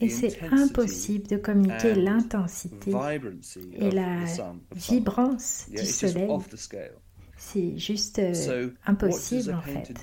Et 0.02 0.10
c'est 0.10 0.44
impossible 0.44 1.28
de 1.28 1.38
communiquer 1.38 1.96
l'intensité 1.96 2.92
et 3.74 3.92
la 3.92 4.26
vibrance 4.76 5.68
du 5.70 5.86
soleil 5.86 6.30
c'est 7.40 7.78
juste 7.78 8.20
euh, 8.20 8.70
impossible 8.86 9.56
en 9.56 9.62
fait. 9.62 9.94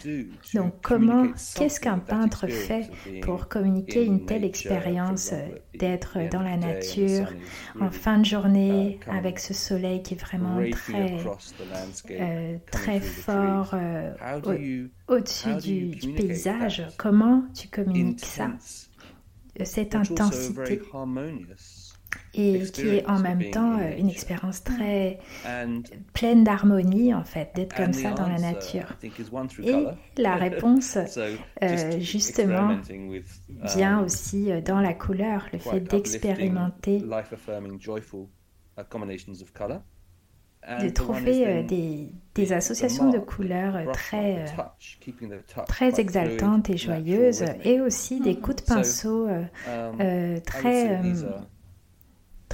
Donc 0.55 0.75
comment, 0.83 1.29
qu'est-ce 1.55 1.79
qu'un 1.79 1.99
peintre 1.99 2.47
fait 2.49 2.91
pour 3.21 3.49
communiquer 3.49 4.05
une 4.05 4.25
telle 4.25 4.43
expérience 4.43 5.31
euh, 5.33 5.47
d'être 5.79 6.19
dans 6.31 6.43
la 6.43 6.57
nature 6.57 7.33
en 7.79 7.91
fin 7.91 8.19
de 8.19 8.25
journée 8.25 8.99
uh, 9.07 9.11
avec 9.11 9.39
ce 9.39 9.53
soleil 9.53 10.03
qui 10.03 10.15
est 10.15 10.21
vraiment 10.21 10.59
très, 10.71 11.19
euh, 12.11 12.57
très 12.73 13.01
fort 13.01 13.75
au-dessus 15.09 15.55
du, 15.57 15.87
du 15.91 16.13
paysage? 16.15 16.87
Comment 16.97 17.45
tu 17.55 17.69
communiques 17.69 18.25
ça? 18.25 18.51
Cette 19.63 19.95
intensité 19.95 20.81
et 22.35 22.63
qui 22.73 22.89
est 22.89 23.09
en 23.09 23.19
même 23.19 23.51
temps 23.51 23.79
euh, 23.79 23.97
une 23.97 24.09
expérience 24.09 24.63
très 24.63 25.19
pleine 26.13 26.45
d'harmonie 26.45 27.15
en 27.15 27.25
fait, 27.25 27.51
d'être 27.55 27.75
comme 27.75 27.93
ça 27.93 28.13
dans 28.13 28.29
la 28.29 28.39
nature. 28.39 28.97
Et 29.63 29.87
la 30.17 30.37
réponse, 30.37 30.99
euh, 31.63 32.01
justement, 32.01 32.79
vient 33.63 33.99
um, 33.99 34.05
aussi 34.05 34.53
euh, 34.53 34.61
dans 34.61 34.81
la 34.81 34.95
couleur, 34.95 35.47
le 35.53 35.59
fait 35.59 35.81
d'expérimenter 35.81 37.03
de 40.81 40.89
trouver 40.89 41.63
des, 41.63 42.13
des, 42.35 42.53
associations 42.53 43.11
de 43.11 43.19
couleurs 43.19 43.93
très, 43.93 44.45
très 45.69 46.01
exaltantes 46.01 46.69
et 46.71 46.77
joyeuses, 46.77 47.45
et 47.63 47.81
aussi 47.81 48.21
des 48.21 48.37
coups 48.37 48.57
de 48.57 48.63
pinceau 48.63 49.29
um, 49.29 50.41
très 50.45 51.01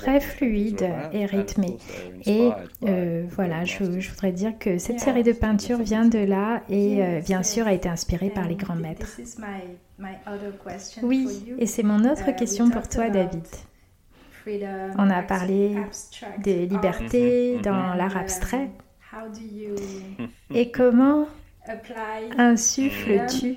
très 0.02 0.20
fluide 0.20 0.88
et 1.12 1.26
rythmé. 1.26 1.78
Et 2.26 2.50
euh, 2.84 3.24
voilà, 3.30 3.64
je, 3.64 3.84
voudrais 3.84 4.32
dire 4.32 4.58
que 4.58 4.78
cette 4.78 5.00
série 5.00 5.22
de 5.22 5.32
peintures 5.32 5.78
vient 5.78 6.04
de 6.04 6.18
là 6.18 6.62
et 6.68 7.02
euh, 7.02 7.20
bien 7.20 7.42
sûr 7.42 7.66
a 7.66 7.72
été 7.72 7.88
inspirée 7.88 8.30
par 8.30 8.48
les 8.48 8.56
grands 8.56 8.76
maîtres. 8.76 9.06
Oui, 11.02 11.54
et 11.58 11.66
c'est 11.66 11.82
mon 11.82 12.04
autre 12.10 12.30
uh, 12.30 12.34
question 12.34 12.70
pour 12.70 12.88
toi, 12.88 13.10
David. 13.10 13.46
On 14.98 15.08
a 15.08 15.22
parlé 15.22 15.76
de 16.44 16.66
liberté 16.66 17.56
mm-hmm. 17.56 17.62
dans 17.62 17.94
l'art 17.94 18.16
abstrait. 18.16 18.70
Et 20.54 20.70
comment 20.70 21.26
Insuffles-tu 22.38 23.56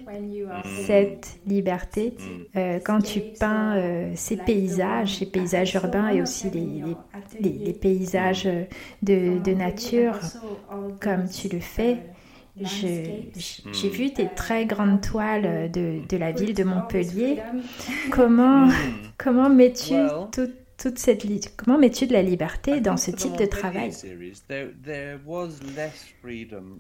cette 0.86 1.40
liberté 1.48 2.14
euh, 2.56 2.80
quand 2.84 3.02
tu 3.02 3.20
peins 3.40 3.76
euh, 3.78 4.12
ces 4.16 4.38
paysages, 4.38 5.18
ces 5.18 5.26
paysages 5.26 5.74
urbains 5.74 6.10
et 6.10 6.22
aussi 6.22 6.52
les, 6.52 6.84
les, 7.40 7.74
paysages 7.74 8.48
de, 9.02 9.40
de, 9.44 9.54
nature 9.54 10.20
comme 11.02 11.28
tu 11.28 11.50
le 11.50 11.60
fais 11.60 11.98
j'ai 12.62 13.90
vu 13.90 14.14
tes 14.14 14.30
très 14.30 14.66
grandes 14.66 15.02
toiles 15.02 15.72
de, 15.72 16.00
de 16.08 16.18
la 16.18 16.32
ville 16.32 16.54
de 16.54 16.64
Montpellier. 16.64 17.42
Comment, 18.12 18.70
comment 19.18 19.50
mets-tu 19.50 19.96
toute 20.32 20.65
toute 20.78 21.00
cette 21.00 21.26
comment 21.56 21.78
mets-tu 21.78 22.08
de 22.08 22.14
la 22.14 22.22
liberté 22.22 22.82
dans 22.82 22.98
ce 22.98 23.12
type 23.12 23.38
de 23.38 23.46
travail 23.46 23.92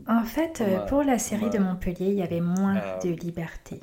En 0.08 0.23
fait, 0.23 0.63
pour 0.88 1.03
la 1.03 1.17
série 1.17 1.49
de 1.49 1.60
Montpellier, 1.60 2.08
il 2.08 2.15
y 2.15 2.21
avait 2.21 2.41
moins 2.41 2.99
de 3.03 3.10
um, 3.10 3.15
liberté 3.15 3.79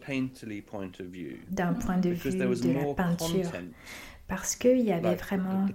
d'un 1.51 1.72
point 1.75 1.98
de 1.98 2.11
vue 2.11 2.31
de 2.31 2.72
la 2.72 2.94
peinture, 2.94 3.51
parce 4.29 4.57
qu'il 4.57 4.81
y 4.81 4.92
avait 4.92 5.14
vraiment 5.14 5.66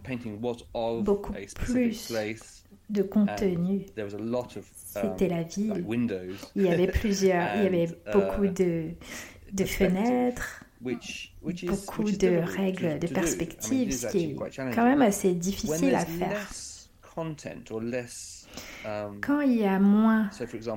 beaucoup 1.01 1.33
plus 1.55 2.13
de 2.89 3.01
contenu. 3.03 3.85
C'était 4.85 5.27
la 5.27 5.39
um, 5.39 5.43
ville. 5.43 5.85
Il 6.55 6.61
y 6.63 6.69
avait 6.69 6.87
plusieurs, 6.87 7.55
il 7.57 7.63
y 7.63 7.67
avait 7.67 7.89
beaucoup 8.13 8.43
uh, 8.43 8.51
de, 8.51 8.91
de 9.51 9.65
fenêtres 9.65 10.63
beaucoup 10.81 12.03
de 12.03 12.37
règles, 12.37 12.99
de 12.99 13.07
perspectives, 13.07 13.91
ce 13.91 14.07
qui 14.07 14.31
est 14.31 14.35
quand 14.73 14.85
même 14.85 15.01
assez 15.01 15.33
difficile 15.33 15.95
à 15.95 16.05
faire. 16.05 16.49
Um, 18.85 19.19
quand 19.21 19.41
il 19.41 19.57
y 19.57 19.65
a 19.65 19.79
moins 19.79 20.29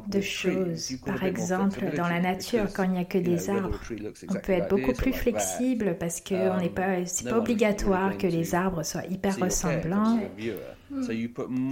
de 0.09 0.21
choses, 0.21 0.97
par 1.05 1.23
exemple 1.25 1.85
dans 1.97 2.09
la 2.09 2.21
nature, 2.21 2.67
quand 2.75 2.85
il 2.85 2.91
n'y 2.91 2.99
a 2.99 3.05
que 3.05 3.19
des 3.19 3.51
arbres, 3.51 3.81
on 4.29 4.35
peut 4.35 4.53
être 4.53 4.69
beaucoup 4.69 4.93
plus 4.93 5.13
flexible 5.13 5.97
parce 5.99 6.21
que 6.21 6.35
on 6.35 6.59
n'est 6.59 6.69
um, 6.69 7.05
pas, 7.25 7.37
obligatoire 7.37 8.19
que 8.19 8.27
les 8.27 8.55
arbres 8.55 8.83
soient 8.83 9.07
hyper 9.07 9.39
ressemblants. 9.39 10.19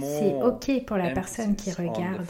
C'est 0.01 0.33
ok 0.33 0.85
pour 0.85 0.97
la 0.97 1.09
personne 1.11 1.55
qui 1.55 1.71
regarde. 1.71 2.25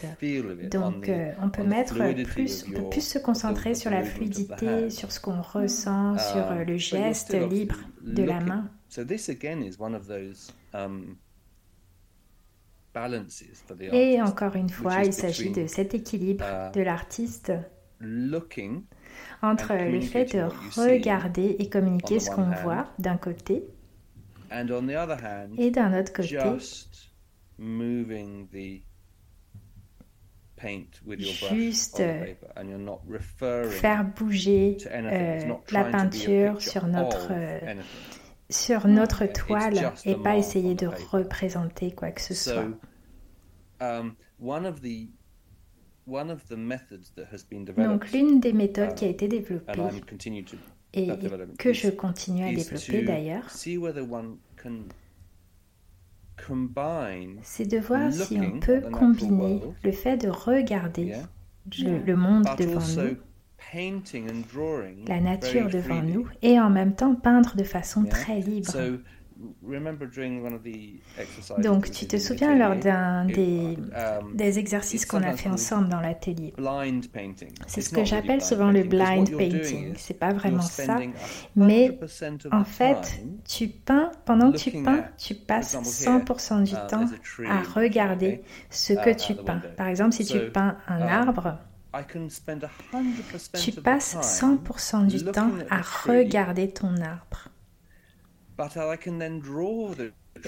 Donc 0.70 1.08
euh, 1.08 1.32
on 1.42 1.48
peut 1.48 1.62
mettre 1.62 1.94
plus, 2.24 2.64
on 2.68 2.72
peut 2.72 2.90
plus 2.90 3.06
se 3.06 3.18
concentrer 3.18 3.74
sur 3.74 3.90
la 3.90 4.02
fluidité, 4.02 4.90
sur 4.90 5.12
ce 5.12 5.20
qu'on 5.20 5.40
ressent, 5.40 6.18
sur 6.18 6.50
euh, 6.50 6.64
le 6.64 6.76
geste 6.76 7.34
libre 7.48 7.76
de 8.02 8.22
la 8.24 8.40
main. 8.40 8.68
Et 13.92 14.20
encore 14.22 14.56
une 14.56 14.68
fois, 14.68 15.04
il 15.04 15.12
s'agit 15.12 15.50
de 15.50 15.66
cet 15.66 15.94
équilibre 15.94 16.44
uh, 16.44 16.76
de 16.76 16.82
l'artiste 16.82 17.52
entre 19.42 19.74
le 19.74 20.00
fait 20.00 20.34
de 20.34 20.42
regarder 20.80 21.56
et 21.58 21.68
communiquer 21.68 22.20
ce 22.20 22.30
qu'on 22.30 22.50
voit 22.62 22.86
d'un 22.98 23.16
côté 23.16 23.64
et 25.58 25.70
d'un 25.70 25.98
autre 25.98 26.12
côté 26.12 26.38
juste 31.50 32.02
faire 33.70 34.04
bouger 34.04 34.76
euh, 34.90 35.54
la 35.70 35.84
peinture 35.84 36.60
sur 36.60 36.86
notre, 36.86 37.28
euh, 37.30 37.74
sur 38.50 38.86
notre 38.86 39.26
toile 39.26 39.92
et 40.04 40.14
pas 40.14 40.36
essayer 40.36 40.74
de 40.74 40.86
représenter 40.86 41.92
quoi 41.92 42.10
que 42.10 42.20
ce 42.20 42.34
soit. 42.34 42.66
Um, 43.80 44.14
Donc 47.76 48.12
l'une 48.12 48.40
des 48.40 48.52
méthodes 48.52 48.94
qui 48.94 49.04
a 49.04 49.08
été 49.08 49.28
développée 49.28 49.72
et 50.92 51.08
que 51.58 51.72
je 51.72 51.88
continue 51.88 52.44
à 52.44 52.52
développer 52.52 53.02
d'ailleurs, 53.04 53.48
c'est 57.42 57.66
de 57.66 57.78
voir 57.78 58.12
si 58.12 58.38
on 58.40 58.60
peut 58.60 58.80
combiner 58.80 59.62
le 59.84 59.92
fait 59.92 60.16
de 60.16 60.28
regarder 60.28 61.14
le, 61.78 62.16
monde 62.16 62.46
devant 62.58 63.02
nous, 63.02 63.16
la 65.06 65.20
nature 65.20 65.68
devant 65.68 66.02
nous, 66.02 66.26
et 66.42 66.58
en 66.58 66.70
même 66.70 66.94
temps 66.94 67.14
peindre 67.14 67.56
de 67.56 67.64
façon 67.64 68.04
très 68.04 68.40
libre. 68.40 68.72
Donc, 71.58 71.90
tu 71.90 72.06
te 72.06 72.18
souviens 72.18 72.56
lors 72.56 72.76
d'un 72.76 73.24
des, 73.24 73.76
um, 73.94 74.34
des 74.36 74.58
exercices 74.58 75.06
qu'on 75.06 75.22
a 75.22 75.32
fait 75.32 75.48
ensemble 75.48 75.88
dans 75.88 76.00
l'atelier. 76.00 76.52
C'est 77.66 77.80
ce 77.80 77.90
que 77.90 78.04
j'appelle 78.04 78.42
souvent 78.42 78.70
le 78.70 78.82
blind 78.82 79.34
painting. 79.36 79.94
C'est 79.96 80.18
pas 80.18 80.32
vraiment 80.32 80.60
ça, 80.60 80.98
mais 81.56 81.98
en 82.52 82.64
fait, 82.64 83.22
tu 83.48 83.68
peins, 83.68 84.10
pendant 84.24 84.52
que 84.52 84.58
tu 84.58 84.70
peins, 84.82 85.04
tu 85.16 85.34
passes 85.34 85.76
100% 85.76 86.64
du 86.64 86.72
uh, 86.72 86.76
temps 86.88 87.06
à 87.48 87.62
regarder 87.62 88.42
ce 88.68 88.92
que 88.92 89.14
tu 89.14 89.32
uh, 89.32 89.44
peins. 89.44 89.62
Par 89.76 89.88
exemple, 89.88 90.12
si 90.12 90.24
tu 90.24 90.38
peins 90.50 90.76
un 90.86 91.00
um, 91.00 91.08
arbre, 91.08 91.58
tu 93.54 93.72
passes 93.72 94.16
100% 94.16 95.06
du 95.06 95.24
temps 95.24 95.50
à 95.70 95.80
regarder 95.82 96.70
ton 96.70 96.96
arbre. 96.96 97.48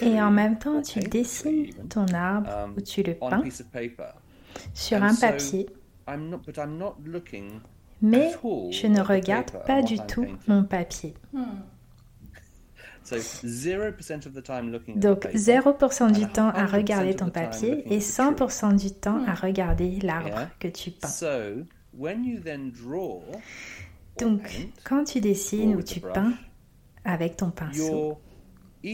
Et 0.01 0.21
en 0.21 0.31
même 0.31 0.57
temps, 0.57 0.81
tu 0.81 0.99
dessines 0.99 1.73
ton 1.89 2.05
arbre 2.07 2.49
um, 2.49 2.73
ou 2.77 2.81
tu 2.81 3.03
le 3.03 3.15
peins 3.15 3.43
sur 4.73 5.03
un 5.03 5.15
papier. 5.15 5.67
Mais 8.01 8.31
je 8.71 8.87
ne 8.87 9.01
regarde 9.01 9.51
pas 9.65 9.81
du 9.81 9.97
tout 9.97 10.25
mon 10.47 10.63
papier. 10.63 11.13
Donc 14.95 15.25
0% 15.25 16.11
du 16.11 16.27
temps 16.27 16.49
à 16.49 16.65
regarder 16.65 17.15
ton 17.15 17.29
papier 17.29 17.83
et 17.93 17.99
100% 17.99 18.77
du 18.77 18.91
temps 18.91 19.23
à 19.25 19.33
regarder 19.33 19.99
l'arbre 20.01 20.47
que 20.59 20.67
tu 20.67 20.91
peins. 20.91 21.07
Donc 24.19 24.67
quand 24.83 25.03
tu 25.03 25.21
dessines 25.21 25.75
ou 25.75 25.81
tu 25.81 25.99
peins, 25.99 26.33
avec 27.05 27.37
ton 27.37 27.51
pinceau. 27.51 28.19
À 28.85 28.89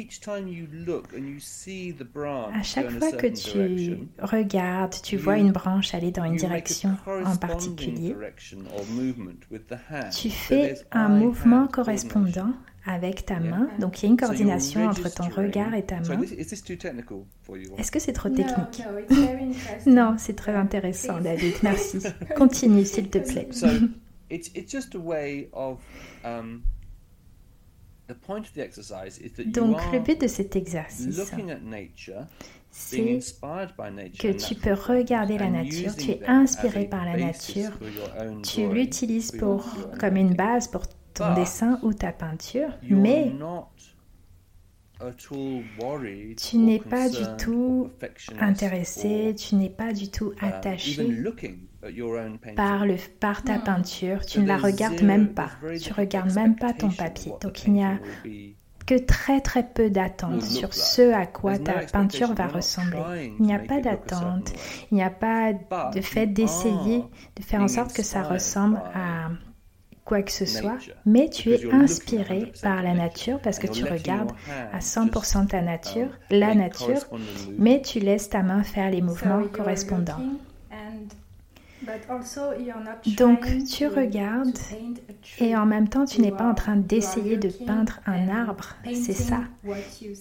chaque 2.62 2.92
fois 2.92 3.12
que 3.12 3.26
tu 3.26 3.98
regardes, 4.20 5.02
tu 5.02 5.18
vois 5.18 5.38
une 5.38 5.52
branche 5.52 5.96
aller 5.96 6.12
dans 6.12 6.26
une 6.26 6.36
direction 6.36 6.96
en 7.26 7.36
particulier, 7.38 8.16
tu 10.12 10.30
fais 10.30 10.76
un 10.92 11.10
mouvement 11.10 11.68
correspondant 11.68 12.54
avec 12.86 13.26
ta 13.26 13.40
main. 13.40 13.70
Donc 13.80 14.02
il 14.02 14.06
y 14.06 14.08
a 14.08 14.12
une 14.12 14.18
coordination 14.18 14.88
entre 14.88 15.14
ton 15.14 15.28
regard 15.30 15.74
et 15.74 15.84
ta 15.84 16.00
main. 16.00 16.22
Est-ce 17.78 17.92
que 17.92 18.00
c'est 18.00 18.14
trop 18.14 18.30
technique? 18.30 18.84
Non, 19.86 20.16
c'est 20.18 20.36
très 20.36 20.54
intéressant, 20.54 21.20
David. 21.20 21.56
Merci. 21.64 22.00
Continue, 22.36 22.86
s'il 22.86 23.10
te 23.10 23.18
plaît. 23.18 23.50
Donc 29.46 29.78
le 29.92 30.00
but 30.00 30.22
de 30.22 30.28
cet 30.28 30.56
exercice, 30.56 31.22
c'est 32.72 33.20
que 34.20 34.32
tu 34.32 34.56
peux 34.56 34.74
regarder 34.74 35.38
la 35.38 35.50
nature, 35.50 35.96
tu 35.96 36.12
es 36.12 36.26
inspiré 36.26 36.86
par 36.86 37.06
la 37.06 37.18
nature, 37.18 37.72
tu 38.44 38.68
l'utilises 38.72 39.32
pour, 39.32 39.66
comme 40.00 40.16
une 40.16 40.34
base 40.36 40.68
pour 40.68 40.84
ton 41.20 41.34
dessin 41.34 41.80
ou 41.84 41.94
ta 41.94 42.12
peinture, 42.12 42.70
mais 42.90 43.32
tu 46.36 46.58
n'es 46.58 46.80
pas 46.80 47.10
du 47.10 47.24
tout 47.38 47.90
intéressé, 48.40 49.36
tu 49.38 49.56
n'es 49.56 49.70
pas 49.70 49.94
du 49.94 50.10
tout 50.10 50.34
attaché 50.42 51.08
par, 52.56 52.86
le, 52.86 52.96
par 53.20 53.44
ta 53.44 53.60
peinture, 53.60 54.26
tu 54.26 54.42
ne 54.42 54.48
la 54.48 54.58
regardes 54.58 55.02
même 55.02 55.30
pas, 55.34 55.52
tu 55.82 55.94
regardes 55.94 56.34
même 56.34 56.56
pas 56.56 56.74
ton 56.74 56.90
papier. 56.90 57.32
Donc 57.42 57.64
il 57.66 57.74
n'y 57.74 57.84
a 57.84 58.00
que 58.86 58.96
très 58.96 59.40
très 59.40 59.64
peu 59.64 59.92
d'attente 59.92 60.42
sur 60.42 60.74
ce 60.74 61.14
à 61.14 61.28
quoi 61.28 61.60
ta 61.60 61.86
peinture 61.86 62.34
va 62.34 62.48
ressembler. 62.48 63.34
Il 63.40 63.46
n'y 63.46 63.54
a 63.54 63.60
pas 63.60 63.80
d'attente, 63.80 64.52
il 64.92 64.96
n'y 64.96 65.04
a 65.04 65.12
pas 65.12 65.54
de 65.54 66.02
fait 66.02 66.28
d'essayer 66.28 67.04
de 67.36 67.44
faire 67.44 67.62
en 67.62 67.68
sorte 67.68 67.94
que 67.94 68.04
ça 68.04 68.24
ressemble 68.24 68.82
à 68.94 69.30
quoi 70.10 70.24
que 70.24 70.32
ce 70.32 70.46
soit, 70.46 70.80
mais 71.06 71.30
tu 71.30 71.52
es 71.52 71.72
inspiré 71.72 72.52
par 72.64 72.82
la 72.82 72.96
nature. 72.96 73.40
parce 73.44 73.60
que 73.60 73.68
tu 73.68 73.84
regardes 73.84 74.32
à 74.74 74.80
100% 74.80 75.48
ta 75.48 75.62
nature, 75.62 76.10
la 76.32 76.56
nature, 76.56 77.06
mais 77.58 77.82
tu 77.82 78.00
laisses 78.00 78.30
ta 78.30 78.42
main 78.42 78.64
faire 78.64 78.90
les 78.90 79.02
mouvements 79.02 79.44
correspondants. 79.54 80.20
Donc 83.18 83.48
tu 83.66 83.88
regardes 83.88 84.58
et 85.40 85.56
en 85.56 85.66
même 85.66 85.88
temps 85.88 86.06
tu 86.06 86.22
n'es 86.22 86.32
pas 86.32 86.50
en 86.50 86.56
train 86.56 86.76
d'essayer 86.76 87.38
de 87.38 87.50
peindre 87.50 88.00
un 88.06 88.28
arbre, 88.30 88.76
c'est 88.94 89.14
ça. 89.14 89.42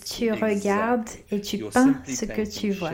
Tu 0.07 0.31
regardes 0.33 1.09
et 1.31 1.40
tu 1.40 1.59
peins 1.59 1.94
ce 2.07 2.27
que 2.27 2.42
tu 2.42 2.70
vois. 2.72 2.92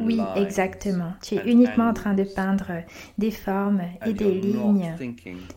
Oui, 0.00 0.20
exactement. 0.36 1.12
Tu 1.22 1.36
es 1.36 1.50
uniquement 1.50 1.88
en 1.88 1.94
train 1.94 2.14
de 2.14 2.24
peindre 2.24 2.82
des 3.18 3.30
formes 3.30 3.82
et 4.04 4.12
des 4.12 4.40
lignes. 4.40 4.94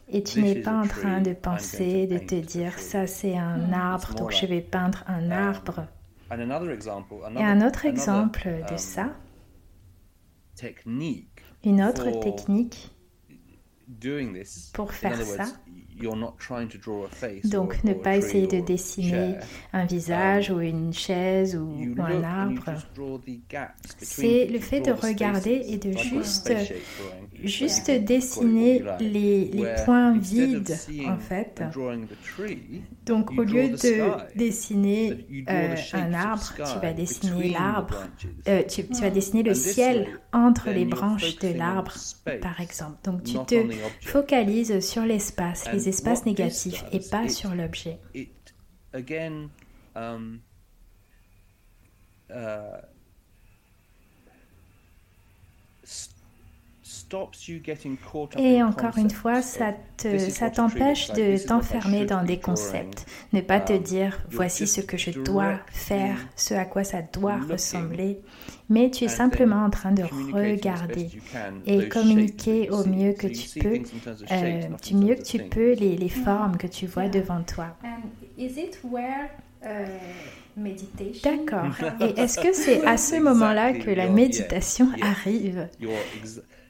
et 0.08 0.24
tu 0.24 0.42
n'es 0.42 0.56
pas 0.56 0.74
en 0.74 0.88
train 0.88 1.22
de 1.22 1.34
penser, 1.34 2.08
de 2.08 2.18
te 2.18 2.36
dire 2.36 2.78
ça 2.80 3.08
c'est 3.08 3.38
un 3.38 3.72
arbre, 3.74 4.14
donc 4.16 4.32
je 4.32 4.46
vais 4.46 4.62
peindre 4.62 5.04
un 5.08 5.26
um, 5.26 5.32
arbre. 5.32 5.86
Et 6.32 7.44
un 7.44 7.66
autre 7.66 7.86
exemple 7.86 8.48
de 8.68 8.74
um, 8.74 8.78
ça, 8.78 9.10
une 11.64 11.84
autre 11.84 12.20
technique 12.20 12.92
pour 14.74 14.94
faire 14.94 15.22
ça, 15.22 15.46
donc 17.44 17.84
ne 17.84 17.94
pas 17.94 18.18
essayer 18.18 18.48
de 18.48 18.60
dessiner 18.60 19.36
un 19.74 19.86
visage 19.86 20.50
um, 20.50 20.58
ou 20.58 20.62
une 20.62 20.94
chaise 20.94 21.56
ou, 21.56 21.96
un 22.00 22.24
arbre. 22.24 22.64
C'est 23.98 24.46
le 24.46 24.60
fait 24.60 24.82
de 24.82 24.92
regarder 24.92 25.62
et 25.68 25.78
de 25.78 25.98
juste, 25.98 26.52
juste 27.44 27.92
dessiner 27.92 28.84
les, 29.00 29.46
les 29.46 29.76
points 29.86 30.18
vides 30.18 30.78
en 31.08 31.18
fait. 31.18 31.62
Donc 33.06 33.32
au 33.32 33.44
lieu 33.44 33.70
de 33.70 34.38
dessiner 34.38 35.26
euh, 35.50 35.76
un 35.94 36.14
arbre, 36.14 36.54
tu 36.56 36.80
vas 36.80 36.94
dessiner 36.94 37.50
l'arbre, 37.50 38.08
euh, 38.48 38.64
tu, 38.64 38.86
tu, 38.88 39.02
vas 39.02 39.10
dessiner 39.10 39.44
le 39.44 39.54
ciel 39.54 40.08
entre 40.32 40.70
les 40.70 40.86
branches 40.86 41.38
de 41.40 41.50
l'arbre 41.50 41.94
par 42.42 42.62
exemple. 42.62 42.98
Donc 43.04 43.24
tu 43.24 43.34
te 43.46 43.56
focalises 44.02 44.80
sur 44.80 45.04
l'espace, 45.04 45.68
les 45.74 45.89
espaces 45.90 46.26
négatifs 46.26 46.84
et 46.92 47.00
pas 47.00 47.28
sur 47.28 47.54
l'objet. 47.54 48.00
Um, 49.96 50.40
uh, 52.30 52.82
Et 58.38 58.64
encore 58.64 58.98
une 58.98 59.10
fois, 59.10 59.42
ça 59.42 59.74
t'empêche 60.50 61.12
de 61.12 61.46
t'enfermer 61.46 62.06
dans 62.06 62.24
des 62.24 62.40
concepts. 62.40 63.06
Ne 63.34 63.42
pas 63.42 63.60
te 63.60 63.74
um, 63.74 63.80
dire 63.80 64.20
voici 64.30 64.68
ce 64.68 64.82
que 64.82 64.98
je 64.98 65.12
dois 65.12 65.60
faire, 65.72 66.18
ce 66.36 66.54
à 66.54 66.66
quoi 66.66 66.84
ça 66.84 67.02
doit 67.02 67.38
ressembler, 67.38 68.20
mais 68.70 68.92
tu 68.92 69.06
es 69.06 69.08
simplement 69.08 69.64
en 69.66 69.70
train 69.70 69.92
de 69.92 70.04
regarder 70.04 71.10
et 71.66 71.90
communiquer 71.90 72.70
au 72.70 72.86
mieux 72.86 73.14
que 73.14 73.28
tu 73.28 73.60
peux, 73.60 73.80
euh, 74.32 74.62
du 74.84 74.96
mieux 74.96 75.16
que 75.16 75.24
tu 75.24 75.40
peux 75.40 75.74
les, 75.74 75.98
les 75.98 76.10
formes 76.10 76.58
que 76.58 76.68
tu 76.68 76.86
vois 76.86 77.10
devant 77.10 77.42
toi. 77.44 77.76
Euh, 79.66 79.86
D'accord. 81.24 81.66
Et 82.00 82.20
est-ce 82.20 82.40
que 82.40 82.54
c'est 82.54 82.86
à 82.86 82.98
ce 82.98 83.16
moment-là 83.18 83.74
que 83.74 83.92
la 83.92 84.08
méditation 84.08 84.90
arrive? 85.02 85.68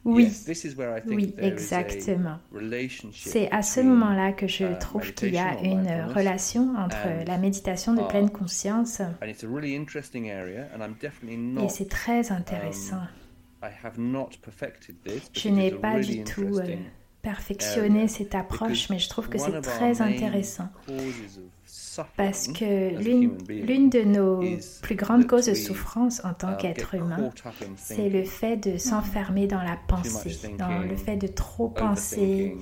Oui, 0.05 0.31
oui, 1.07 1.35
exactement. 1.37 2.39
C'est 3.13 3.51
à 3.51 3.61
ce 3.61 3.81
moment-là 3.81 4.31
que 4.31 4.47
je 4.47 4.63
uh, 4.63 4.79
trouve 4.79 5.13
qu'il 5.13 5.33
y 5.33 5.37
a 5.37 5.59
une 5.61 5.89
relation 6.13 6.73
entre 6.77 7.25
la 7.27 7.37
méditation 7.37 7.93
de 7.93 8.01
pleine 8.03 8.29
conscience 8.29 9.01
et 9.21 9.33
c'est 11.69 11.89
très 11.89 12.31
intéressant. 12.31 13.01
Um, 13.61 13.67
je 15.33 15.49
n'ai 15.49 15.71
pas 15.71 15.99
du 15.99 16.23
tout 16.23 16.59
euh, 16.59 16.75
perfectionner 17.21 18.07
cette 18.07 18.33
approche, 18.33 18.89
mais 18.89 18.99
je 18.99 19.09
trouve 19.09 19.27
que 19.27 19.37
c'est 19.37 19.61
très 19.61 20.01
intéressant. 20.01 20.69
Parce 22.17 22.47
que 22.47 22.97
l'une 22.99 23.89
de 23.89 24.01
nos 24.01 24.41
plus 24.81 24.95
grandes 24.95 25.27
causes 25.27 25.47
de 25.47 25.53
souffrance 25.53 26.23
en 26.23 26.33
tant 26.33 26.53
uh, 26.53 26.57
qu'être 26.57 26.95
humain, 26.95 27.29
c'est 27.75 28.09
le 28.09 28.23
fait 28.23 28.57
de 28.57 28.77
s'enfermer 28.77 29.47
dans 29.47 29.61
la 29.61 29.77
pensée, 29.87 30.37
dans 30.57 30.79
le 30.79 30.95
fait 30.95 31.17
de 31.17 31.27
trop 31.27 31.69
penser, 31.69 32.57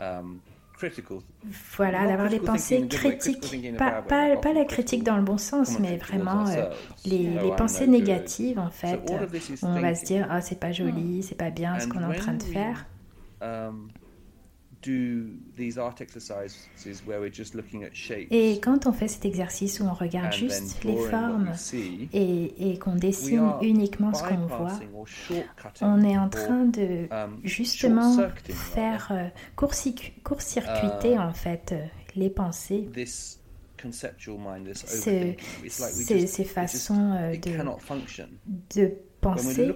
um, 0.00 0.38
voilà, 1.76 2.06
d'avoir 2.06 2.28
des 2.28 2.38
pensées 2.38 2.86
critiques. 2.88 3.76
Pas, 3.76 4.02
pas, 4.02 4.36
pas, 4.36 4.52
la 4.52 4.64
critique 4.64 5.02
dans 5.02 5.16
le 5.16 5.22
bon 5.22 5.38
sens, 5.38 5.78
mais 5.80 5.96
vraiment 5.96 6.46
euh, 6.48 6.68
les, 7.04 7.28
les, 7.28 7.56
pensées 7.56 7.86
négatives, 7.86 8.58
en 8.58 8.70
fait. 8.70 9.00
On 9.62 9.80
va 9.80 9.94
se 9.94 10.04
dire, 10.04 10.26
ah, 10.30 10.40
c'est 10.40 10.60
pas 10.60 10.72
joli, 10.72 11.22
c'est 11.22 11.34
pas 11.34 11.50
bien 11.50 11.78
ce 11.80 11.88
qu'on 11.88 12.00
est 12.00 12.16
en 12.16 12.20
train 12.20 12.34
de 12.34 12.42
faire. 12.42 12.86
Et 18.30 18.60
quand 18.60 18.86
on 18.86 18.92
fait 18.92 19.08
cet 19.08 19.24
exercice 19.24 19.80
où 19.80 19.84
on 19.84 19.92
regarde 19.92 20.32
juste 20.32 20.84
les 20.84 20.96
formes 20.96 21.52
et, 22.12 22.72
et 22.72 22.78
qu'on 22.78 22.94
dessine 22.94 23.52
uniquement 23.62 24.14
ce 24.14 24.22
qu'on 24.24 24.46
voit, 24.46 24.78
on 25.80 26.02
est 26.02 26.18
en 26.18 26.28
train 26.28 26.64
de 26.64 27.06
um, 27.12 27.40
justement 27.44 28.16
faire 28.48 29.08
euh, 29.10 29.28
court-circuiter 29.56 31.14
uh, 31.14 31.18
en 31.18 31.32
fait 31.32 31.72
euh, 31.72 31.84
les 32.14 32.30
pensées. 32.30 32.88
ces, 34.84 36.26
ces 36.26 36.44
façons 36.44 37.12
euh, 37.12 37.36
de, 37.36 38.76
de 38.76 38.92
penser 39.20 39.74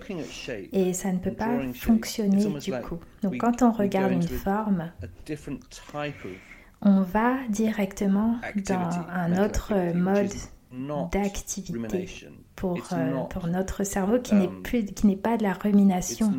et 0.72 0.92
ça 0.92 1.12
ne 1.12 1.18
peut 1.18 1.32
pas 1.32 1.58
fonctionner 1.74 2.44
du 2.60 2.72
coup. 2.72 2.98
Donc 3.22 3.38
quand 3.38 3.62
on 3.62 3.72
regarde 3.72 4.12
une 4.12 4.22
forme, 4.22 4.92
on 6.82 7.02
va 7.02 7.36
directement 7.48 8.36
dans 8.56 8.90
un 9.10 9.44
autre 9.44 9.74
mode 9.94 10.32
d'activité 11.12 12.08
pour, 12.56 12.78
euh, 12.92 13.20
pour 13.24 13.46
notre 13.46 13.84
cerveau 13.84 14.18
qui 14.20 14.34
n'est 14.34 14.46
um, 14.46 14.62
plus 14.62 14.84
qui 14.86 15.06
n'est 15.06 15.16
pas 15.16 15.36
de 15.36 15.42
la 15.42 15.52
rumination. 15.52 16.32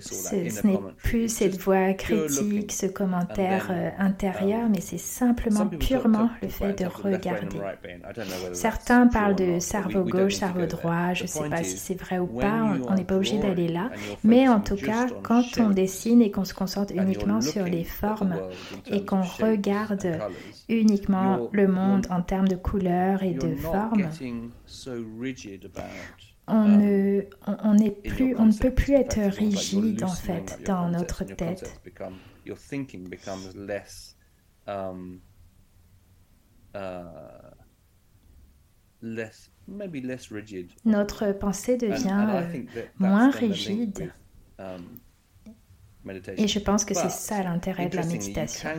Ce 0.00 0.66
n'est 0.66 0.78
plus 1.02 1.28
cette 1.28 1.58
voix 1.58 1.92
critique, 1.94 2.72
ce 2.72 2.86
commentaire 2.86 3.68
euh, 3.70 3.90
intérieur, 3.98 4.64
um, 4.66 4.72
mais 4.72 4.80
c'est 4.80 4.98
simplement 4.98 5.66
purement 5.66 6.30
le 6.42 6.48
fait 6.48 6.78
de 6.78 6.86
regarder. 6.86 7.58
Certains 8.52 9.06
parlent 9.06 9.36
de 9.36 9.58
cerveau 9.58 10.04
gauche, 10.04 10.34
cerveau 10.34 10.66
droit, 10.66 11.14
je 11.14 11.22
ne 11.22 11.28
sais 11.28 11.48
pas 11.48 11.62
si 11.62 11.78
c'est 11.78 11.94
vrai 11.94 12.18
ou 12.18 12.26
pas, 12.26 12.76
on 12.88 12.94
n'est 12.94 13.04
pas 13.04 13.16
obligé 13.16 13.38
d'aller 13.38 13.68
là, 13.68 13.90
mais 14.24 14.48
en 14.48 14.60
tout 14.60 14.76
cas, 14.76 15.06
quand 15.22 15.44
on 15.58 15.70
dessine 15.70 16.22
et 16.22 16.30
qu'on 16.30 16.44
se 16.44 16.54
concentre 16.54 16.92
uniquement 16.94 17.40
sur 17.40 17.64
les 17.64 17.84
formes 17.84 18.36
et 18.86 19.04
qu'on 19.04 19.22
regarde 19.22 20.18
uniquement 20.68 21.48
le 21.52 21.66
monde 21.68 22.06
en 22.10 22.22
termes 22.22 22.48
de 22.48 22.56
couleurs 22.56 23.22
et 23.22 23.34
de 23.34 23.54
formes, 23.56 24.08
on 26.50 26.68
ne, 26.68 27.22
on, 27.46 27.76
plus, 28.02 28.36
on 28.36 28.46
ne 28.46 28.52
peut 28.52 28.74
plus 28.74 28.94
être 28.94 29.20
rigide 29.20 30.02
en 30.02 30.08
fait 30.08 30.60
dans 30.64 30.88
notre 30.88 31.24
tête. 31.24 31.80
Notre 40.84 41.32
pensée 41.32 41.76
devient 41.76 42.26
euh, 42.28 42.82
moins 42.98 43.30
rigide. 43.30 44.12
Et 46.36 46.48
je 46.48 46.58
pense 46.58 46.84
que 46.84 46.94
c'est 46.94 47.10
ça 47.10 47.42
l'intérêt 47.42 47.88
de 47.88 47.96
la 47.96 48.06
méditation. 48.06 48.70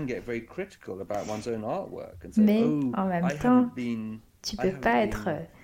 Mais 2.37 2.63
oh, 2.63 2.91
en 2.95 3.05
même 3.07 3.37
temps, 3.39 3.69
tu 3.75 4.55
ne 4.55 4.61
peux 4.61 4.79
pas 4.79 5.03
être 5.03 5.29
Um, 5.29 5.60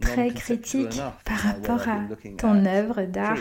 très 0.00 0.30
critique 0.30 1.00
par 1.24 1.38
rapport 1.38 1.88
à 1.88 2.00
ton 2.38 2.64
œuvre 2.66 3.02
d'art, 3.02 3.38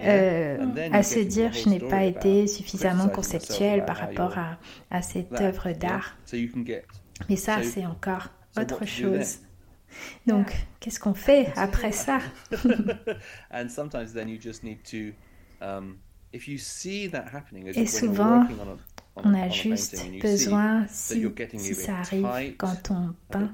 euh, 0.00 0.58
à 0.92 1.02
se 1.02 1.18
dire 1.20 1.52
je 1.52 1.68
n'ai 1.68 1.78
pas 1.80 2.04
été 2.04 2.46
suffisamment 2.46 3.08
conceptuel 3.08 3.84
par 3.84 3.96
rapport 3.96 4.38
à, 4.38 4.58
à 4.90 5.02
cette 5.02 5.40
œuvre 5.40 5.72
d'art. 5.72 6.16
Mais 7.28 7.36
ça, 7.36 7.62
c'est 7.62 7.86
encore 7.86 8.28
autre 8.56 8.84
chose. 8.86 9.38
Donc, 10.26 10.52
qu'est-ce 10.80 10.98
qu'on 10.98 11.14
fait 11.14 11.52
après 11.56 11.92
ça? 11.92 12.18
Et 17.74 17.86
souvent, 17.86 18.46
on 19.16 19.34
a 19.34 19.48
juste 19.50 20.02
besoin, 20.22 20.86
si, 20.88 21.28
ça 21.74 21.96
arrive, 21.98 22.56
quand 22.56 22.90
on 22.90 23.14
peint, 23.30 23.50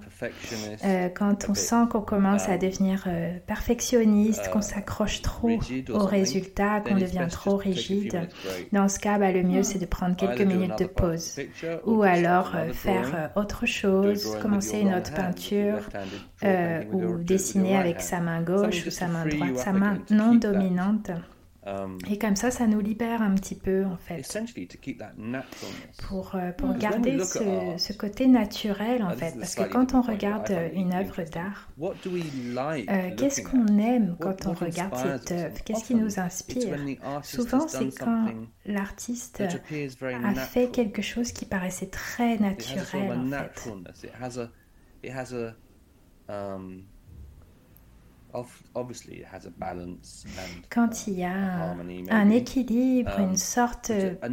euh, 0.85 1.09
quand 1.09 1.49
on 1.49 1.55
sent 1.55 1.87
qu'on 1.91 2.01
commence 2.01 2.49
à 2.49 2.59
devenir 2.59 3.05
euh, 3.09 3.37
perfectionniste, 3.45 4.51
qu'on 4.51 4.63
s'accroche 4.63 5.21
trop 5.21 5.59
au 5.89 5.99
résultat, 5.99 6.81
qu'on 6.81 6.95
devient 6.95 7.27
trop 7.29 7.57
rigide, 7.57 8.29
dans 8.73 8.89
ce 8.89 9.01
cas, 9.01 9.19
bah, 9.19 9.33
le 9.33 9.43
mieux 9.43 9.65
c'est 9.65 9.81
de 9.81 9.87
prendre 9.87 10.15
quelques 10.15 10.43
minutes 10.43 10.79
de 10.79 10.87
pause. 10.87 11.41
Ou 11.85 12.03
alors 12.03 12.53
euh, 12.55 12.73
faire 12.73 13.31
autre 13.35 13.67
chose, 13.67 14.37
commencer 14.41 14.79
une 14.79 14.95
autre 14.95 15.13
peinture, 15.13 15.89
ou 16.93 17.19
dessiner 17.19 17.77
avec 17.77 18.01
sa 18.01 18.21
main 18.21 18.43
gauche 18.43 18.87
ou 18.87 18.91
sa 18.91 19.09
main 19.09 19.27
droite, 19.27 19.57
sa 19.57 19.73
main 19.73 19.99
non 20.11 20.37
dominante. 20.37 21.11
Um, 21.69 21.99
et 22.09 22.19
comme 22.19 22.37
ça, 22.37 22.51
ça 22.51 22.67
nous 22.67 22.81
libère 22.81 23.21
un 23.21 23.35
petit 23.35 23.55
peu, 23.55 23.85
en 23.85 23.97
fait, 23.97 24.23
pour, 25.99 26.35
euh, 26.35 26.53
pour 26.53 26.75
garder 26.75 27.19
ce, 27.21 27.75
ce, 27.77 27.93
côté 27.93 28.27
naturel, 28.27 29.03
en 29.03 29.11
fait. 29.11 29.35
Parce 29.39 29.55
que 29.55 29.65
quand 29.65 29.95
on 29.95 30.01
regarde 30.01 30.51
une 30.73 30.95
œuvre 30.95 31.23
d'art, 31.25 31.69
euh, 31.81 33.11
qu'est-ce 33.17 33.43
qu'on 33.43 33.79
aime 33.79 34.17
quand 34.21 34.47
on 34.47 34.53
regarde 34.53 34.95
cette 34.97 35.33
œuvre? 35.33 35.65
Qu'est-ce 35.65 35.85
qui 35.85 35.95
nous 35.95 36.19
inspire? 36.19 36.79
Souvent, 37.23 37.67
c'est 37.69 37.99
quand 37.99 38.33
l'artiste 38.65 39.43
a 39.43 40.35
fait 40.35 40.71
quelque 40.71 41.03
chose 41.03 41.33
qui 41.33 41.45
paraissait 41.45 41.91
très 41.91 42.39
naturel, 42.39 43.13
en 43.13 43.31
fait. 43.31 43.71
Quand 50.71 51.07
il 51.07 51.19
y 51.19 51.25
a 51.25 51.77
un 52.11 52.31
équilibre, 52.31 53.19
une 53.19 53.31
um, 53.31 53.37
sorte 53.37 53.89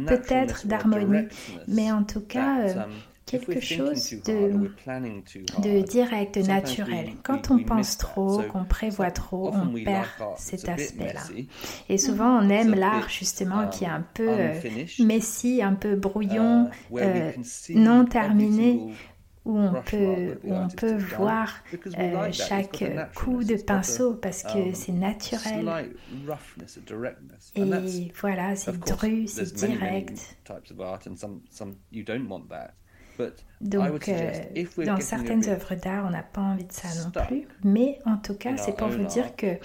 peut-être 0.06 0.66
d'harmonie, 0.66 1.28
mais 1.66 1.90
en 1.90 2.04
tout 2.04 2.20
cas 2.20 2.56
um, 2.58 2.78
euh, 2.78 2.84
quelque 3.26 3.60
chose 3.60 4.10
de, 4.24 4.70
de 5.62 5.82
direct, 5.84 6.38
de 6.38 6.42
naturel. 6.42 7.10
Quand 7.22 7.50
on 7.50 7.58
pense 7.58 7.98
trop, 7.98 8.42
qu'on 8.42 8.64
prévoit 8.64 9.10
trop, 9.10 9.52
on 9.52 9.72
perd 9.72 10.06
cet 10.36 10.68
aspect-là. 10.68 11.22
Et 11.88 11.98
souvent, 11.98 12.38
on 12.38 12.48
aime 12.48 12.74
l'art 12.74 13.08
justement 13.08 13.68
qui 13.68 13.84
est 13.84 13.88
un 13.88 14.06
peu 14.14 14.28
euh, 14.28 14.54
messi, 15.00 15.60
un 15.62 15.74
peu 15.74 15.96
brouillon, 15.96 16.70
uh, 16.92 16.98
euh, 16.98 17.32
non 17.70 18.04
terminé, 18.04 18.80
où 19.46 19.56
on 19.56 19.80
peut, 19.82 20.38
on 20.44 20.68
peut 20.68 20.96
voir 20.96 21.54
euh, 21.98 22.32
chaque 22.32 22.84
coup 23.14 23.44
de 23.44 23.54
pinceau 23.54 24.14
parce 24.14 24.42
que 24.42 24.58
um, 24.58 24.74
c'est 24.74 24.92
naturel. 24.92 25.86
Et 27.54 28.12
voilà, 28.20 28.56
c'est 28.56 28.78
dru, 28.78 29.26
c'est 29.28 29.54
direct. 29.54 30.36
Donc, 33.62 34.08
euh, 34.10 34.30
dans 34.84 35.00
certaines 35.00 35.48
œuvres 35.48 35.74
d'art, 35.76 36.04
on 36.06 36.10
n'a 36.10 36.22
pas 36.22 36.42
envie 36.42 36.64
de 36.64 36.72
ça 36.72 36.88
non 37.02 37.10
plus. 37.26 37.46
Mais 37.64 37.98
en 38.04 38.18
tout 38.18 38.34
cas, 38.34 38.56
c'est 38.58 38.76
pour 38.76 38.88
vous 38.88 39.04
dire 39.04 39.34
que 39.34 39.56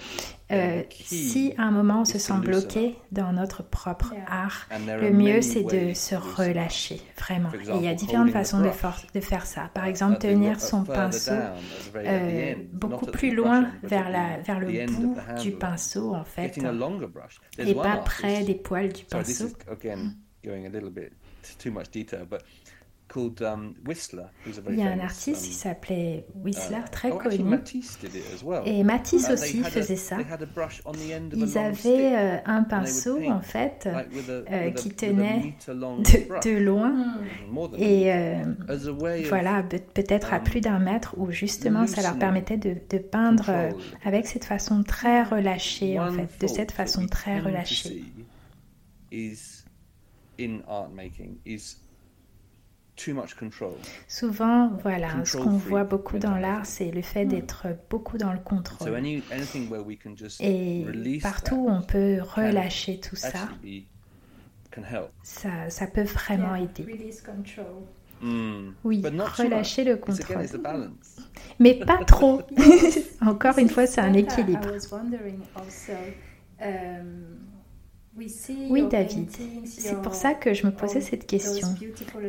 euh, 0.50 0.82
si 0.90 1.54
à 1.58 1.62
un 1.64 1.70
moment 1.70 2.00
on 2.02 2.04
se 2.04 2.18
sent 2.18 2.34
bloqué 2.40 2.96
dans 3.10 3.32
notre 3.32 3.62
propre 3.62 4.14
art, 4.26 4.66
le 5.00 5.10
mieux 5.10 5.42
c'est 5.42 5.62
de 5.64 5.92
se 5.94 6.14
relâcher, 6.14 7.00
vraiment. 7.18 7.50
Et 7.52 7.76
il 7.76 7.82
y 7.82 7.88
a 7.88 7.94
différentes 7.94 8.30
façons 8.30 8.60
de, 8.60 8.70
de 9.14 9.20
faire 9.20 9.46
ça. 9.46 9.70
Par 9.74 9.84
exemple, 9.84 10.18
tenir 10.18 10.60
son 10.60 10.84
pinceau 10.84 11.32
euh, 11.96 12.54
beaucoup 12.72 13.06
plus 13.06 13.34
loin 13.34 13.70
vers, 13.82 14.08
la, 14.10 14.38
vers 14.38 14.58
le 14.58 14.86
bout 14.86 15.16
du 15.40 15.52
pinceau, 15.52 16.14
en 16.14 16.24
fait, 16.24 16.58
et 17.58 17.74
pas 17.74 17.98
près 17.98 18.42
des 18.44 18.54
poils 18.54 18.92
du 18.92 19.04
pinceau 19.04 19.48
Um, 23.14 23.74
Il 24.70 24.78
y 24.78 24.82
a 24.82 24.90
un 24.90 25.00
artiste 25.00 25.42
qui 25.42 25.50
um, 25.50 25.54
s'appelait 25.54 26.26
Whistler, 26.34 26.78
uh, 26.78 26.90
très 26.90 27.10
oh, 27.10 27.18
connu. 27.18 27.58
Et 28.64 28.84
Matisse 28.84 29.28
uh, 29.28 29.32
aussi 29.32 29.62
faisait 29.62 29.96
ça. 29.96 30.16
Ils 31.34 31.58
avaient 31.58 32.16
euh, 32.16 32.36
un 32.46 32.62
pinceau, 32.62 33.22
en 33.24 33.40
fait, 33.40 33.86
euh, 33.88 34.70
qui 34.70 34.90
tenait 34.90 35.54
de, 35.68 36.58
loin. 36.58 37.18
Et 37.76 38.12
euh, 38.12 38.44
voilà, 39.28 39.62
peut-être 39.62 40.32
à 40.32 40.36
um, 40.38 40.44
plus 40.44 40.60
d'un 40.60 40.78
mètre, 40.78 41.14
où 41.18 41.30
justement 41.30 41.86
ça 41.86 42.02
leur 42.02 42.18
permettait 42.18 42.56
de, 42.56 42.76
de 42.88 42.98
peindre 42.98 43.50
avec 44.04 44.26
cette 44.26 44.44
façon 44.44 44.82
très 44.82 45.22
relâchée, 45.22 45.98
en 45.98 46.12
fait, 46.12 46.28
de 46.40 46.46
cette 46.46 46.72
façon 46.72 47.06
très 47.06 47.40
relâchée. 47.40 48.04
Souvent, 54.08 54.68
voilà, 54.82 55.24
ce 55.24 55.36
qu'on 55.36 55.56
voit 55.56 55.84
beaucoup 55.84 56.18
dans 56.18 56.36
l'art, 56.36 56.66
c'est 56.66 56.90
le 56.90 57.02
fait 57.02 57.24
d'être 57.24 57.66
beaucoup 57.90 58.18
dans 58.18 58.32
le 58.32 58.38
contrôle. 58.38 59.02
Et 60.40 61.18
partout 61.22 61.56
où 61.56 61.68
on 61.70 61.82
peut 61.82 62.18
relâcher 62.22 63.00
tout 63.00 63.16
ça, 63.16 63.48
ça, 65.22 65.70
ça 65.70 65.86
peut 65.86 66.02
vraiment 66.02 66.54
aider. 66.54 66.86
Hmm. 68.22 68.70
Oui, 68.84 69.02
relâcher 69.02 69.84
le 69.84 69.96
contrôle. 69.96 70.46
Mais 71.58 71.74
pas 71.74 72.04
trop. 72.06 72.42
Encore 73.20 73.58
une 73.58 73.68
fois, 73.68 73.86
c'est 73.86 74.00
un 74.00 74.12
équilibre. 74.12 74.68
Oui, 78.68 78.86
David, 78.90 79.30
c'est 79.64 80.00
pour 80.02 80.14
ça 80.14 80.34
que 80.34 80.52
je 80.52 80.66
me 80.66 80.72
posais 80.72 81.00
cette 81.00 81.26
question. 81.26 81.68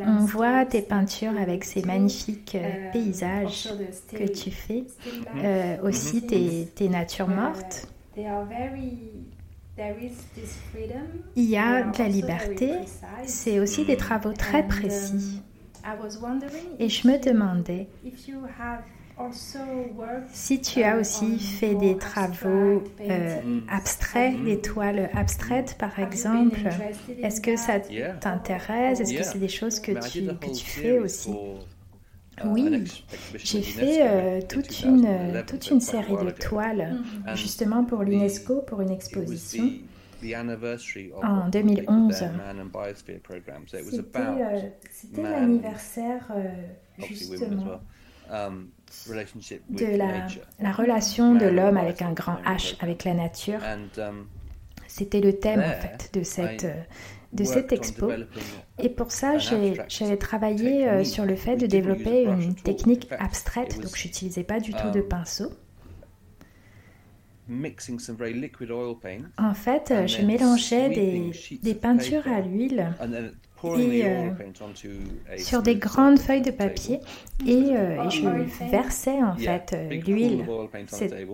On 0.05 0.23
voit 0.25 0.65
tes 0.65 0.81
peintures 0.81 1.37
avec 1.37 1.65
ces 1.65 1.81
magnifiques 1.83 2.55
euh, 2.55 2.91
paysages 2.91 3.69
que 4.11 4.31
tu 4.31 4.49
fais, 4.49 4.85
euh, 5.37 5.77
aussi 5.83 6.25
tes, 6.25 6.69
tes 6.73 6.87
natures 6.87 7.27
mortes. 7.27 7.87
Il 11.35 11.49
y 11.49 11.57
a 11.57 11.83
de 11.83 11.97
la 11.97 12.07
liberté, 12.07 12.71
c'est 13.25 13.59
aussi 13.59 13.83
des 13.83 13.97
travaux 13.97 14.33
très 14.33 14.65
précis. 14.65 15.41
Et 16.79 16.87
je 16.87 17.07
me 17.07 17.17
demandais 17.17 17.87
si 20.31 20.61
tu 20.61 20.83
as 20.83 20.97
aussi 20.97 21.39
fait 21.39 21.75
des 21.75 21.97
travaux 21.97 22.83
euh, 23.01 23.59
abstraits, 23.69 24.43
des 24.43 24.59
toiles 24.59 25.09
abstraites 25.13 25.77
par 25.77 25.99
exemple, 25.99 26.59
est-ce 27.21 27.41
que 27.41 27.55
ça 27.55 27.79
t'intéresse? 28.19 28.99
Est-ce 28.99 29.13
que 29.13 29.23
c'est 29.23 29.39
des 29.39 29.49
choses 29.49 29.79
que 29.79 29.91
tu, 30.09 30.25
que 30.25 30.53
tu 30.55 30.65
fais 30.65 30.99
aussi? 30.99 31.31
uh, 31.31 32.47
oui, 32.47 32.83
j'ai 33.35 33.61
fait 33.61 33.99
euh, 34.01 34.41
toute, 34.41 34.81
une, 34.81 35.43
toute 35.45 35.69
une 35.69 35.79
série 35.81 36.17
de 36.17 36.31
toiles 36.31 36.97
justement 37.35 37.83
pour 37.83 38.03
l'UNESCO, 38.03 38.61
pour 38.61 38.81
une 38.81 38.91
exposition. 38.91 39.69
en 41.21 41.49
2011. 41.49 42.23
C'était 44.91 45.21
l'anniversaire 45.21 46.31
justement. 46.97 47.79
um, 48.29 48.69
de 49.69 49.97
la, 49.97 50.27
la 50.59 50.71
relation 50.71 51.35
de 51.35 51.45
l'homme 51.45 51.77
avec 51.77 52.01
un 52.01 52.13
grand 52.13 52.37
H, 52.45 52.75
avec 52.79 53.03
la 53.03 53.13
nature. 53.13 53.59
Um, 53.97 54.27
C'était 54.87 55.21
le 55.21 55.33
thème 55.39 55.61
en 55.61 55.81
fait 55.81 56.11
de 56.13 56.23
cette, 56.23 56.67
de 57.33 57.43
cette 57.43 57.71
expo. 57.71 58.11
Et 58.77 58.89
pour 58.89 59.11
ça, 59.11 59.37
j'avais 59.39 60.17
travaillé 60.17 60.87
euh, 60.87 61.03
sur 61.03 61.25
le 61.25 61.35
fait 61.35 61.57
de 61.57 61.65
développer 61.65 62.23
une 62.23 62.55
technique 62.55 63.07
abstraite, 63.19 63.81
donc 63.81 63.97
je 63.97 64.05
n'utilisais 64.05 64.43
pas 64.43 64.59
du 64.59 64.71
tout 64.73 64.91
de 64.91 64.99
um, 65.01 65.07
pinceau. 65.07 65.51
En 69.37 69.53
fait, 69.53 69.93
je 70.07 70.21
mélangeais 70.21 70.89
des, 70.89 71.31
des 71.61 71.75
peintures 71.75 72.27
à 72.27 72.41
l'huile 72.41 72.93
et, 73.77 74.05
euh, 74.05 74.29
sur 75.37 75.61
des 75.61 75.75
grandes 75.75 76.19
feuilles 76.19 76.41
de 76.41 76.51
papier. 76.51 76.99
Et, 77.45 77.75
euh, 77.75 78.09
je 78.09 78.27
versais 78.69 79.21
en 79.21 79.35
fait 79.35 79.73
euh, 79.73 79.89
l'huile. 79.89 80.45
C'est 80.87 81.25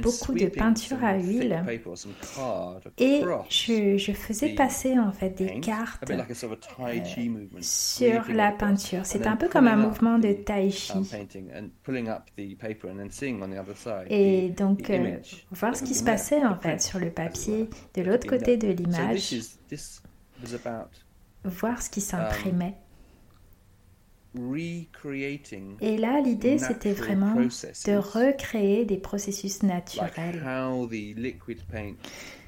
beaucoup 0.00 0.34
de 0.34 0.46
peinture 0.46 1.04
à 1.04 1.16
huile. 1.16 1.62
et 2.98 3.22
je, 3.48 3.96
je, 3.96 4.12
faisais 4.12 4.50
passer 4.50 4.98
en 4.98 5.12
fait 5.12 5.30
des 5.30 5.60
cartes 5.60 6.10
sur 7.60 8.24
la 8.32 8.52
peinture. 8.52 9.00
C'est 9.04 9.26
un 9.26 9.36
peu 9.36 9.48
comme 9.48 9.68
un 9.68 9.76
mouvement 9.76 10.18
de 10.18 10.32
tai 10.32 10.70
chi. 10.70 10.92
Et 14.08 14.48
donc 14.50 14.92
voir 15.50 15.76
ce 15.76 15.82
qui 15.82 15.94
se 15.94 16.04
passait 16.04 16.44
en 16.44 16.56
fait 16.56 16.80
sur 16.80 16.98
le 16.98 17.10
papier 17.10 17.68
de 17.94 18.02
l'autre 18.02 18.26
côté 18.26 18.56
de 18.56 18.68
l'image 18.68 19.34
voir 21.44 21.82
ce 21.82 21.90
qui 21.90 22.00
s'imprimait. 22.00 22.76
Et 25.80 25.96
là, 25.96 26.20
l'idée, 26.20 26.58
c'était 26.58 26.92
vraiment 26.92 27.34
de 27.34 27.96
recréer 27.96 28.84
des 28.84 28.98
processus 28.98 29.62
naturels. 29.62 30.40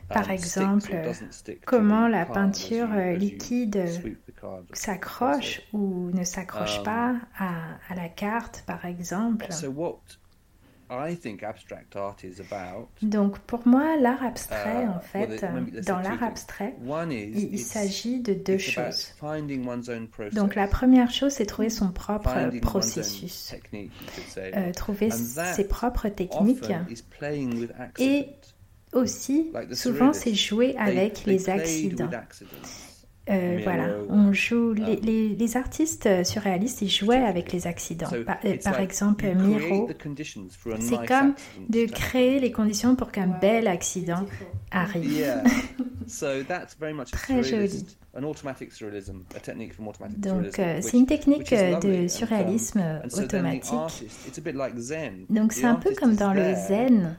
Par 0.09 0.31
exemple, 0.31 0.95
comment 1.65 2.07
la 2.07 2.27
peinture 2.27 2.89
liquide 3.17 3.85
s'accroche 4.73 5.63
ou 5.73 6.11
ne 6.13 6.25
s'accroche 6.25 6.79
um, 6.79 6.85
pas 6.85 7.15
à, 7.39 7.53
à, 7.89 7.95
la 7.95 8.09
carte, 8.09 8.65
par 8.67 8.85
exemple. 8.85 9.47
Donc 13.03 13.39
pour 13.41 13.67
moi, 13.67 13.97
l'art 13.97 14.23
abstrait, 14.23 14.85
uh, 14.85 14.89
en 14.89 15.01
fait, 15.01 15.45
dans 15.85 15.99
l'art 15.99 16.23
abstrait, 16.23 16.75
il, 17.11 17.59
s'agit 17.59 18.21
de 18.21 18.35
deux 18.35 18.59
choses. 18.59 19.15
Donc 20.33 20.55
la 20.55 20.67
première 20.67 21.11
chose, 21.11 21.33
c'est 21.33 21.47
trouver 21.47 21.71
son 21.71 21.93
propre 21.93 22.51
processus, 22.61 23.55
euh, 24.37 24.73
trouver 24.73 25.11
ses 25.11 25.65
propres 25.67 26.09
techniques. 26.09 26.71
et 27.99 28.29
aussi, 28.93 29.51
souvent, 29.73 30.13
c'est 30.13 30.35
jouer 30.35 30.77
avec 30.77 31.25
les 31.25 31.49
accidents. 31.49 32.11
Euh, 33.31 33.61
voilà, 33.63 33.89
on 34.09 34.33
joue 34.33 34.73
les, 34.73 34.97
les, 35.29 35.57
artistes 35.57 36.25
surréalistes, 36.25 36.83
ils 36.83 36.91
jouaient 36.91 37.23
avec 37.23 37.53
les 37.53 37.69
accidents. 37.69 38.11
Par, 38.65 38.81
exemple, 38.81 39.27
Miro, 39.37 39.89
c'est 40.81 41.07
comme 41.07 41.35
de 41.69 41.87
créer 41.87 42.41
les 42.41 42.51
conditions 42.51 42.97
pour 42.97 43.13
qu'un 43.13 43.29
bel 43.29 43.69
accident 43.69 44.27
arrive. 44.73 45.25
Très 47.13 47.45
joli. 47.45 47.87
Donc, 50.19 50.59
euh, 50.59 50.79
c'est 50.83 50.99
une 50.99 51.07
technique 51.07 51.51
de 51.51 52.09
surréalisme 52.09 53.01
automatique. 53.17 53.73
Donc, 55.31 55.53
c'est 55.55 55.65
un 55.65 55.77
peu 55.77 55.95
comme 55.95 56.15
dans 56.15 56.35
le 56.35 56.55
zen. 56.55 57.17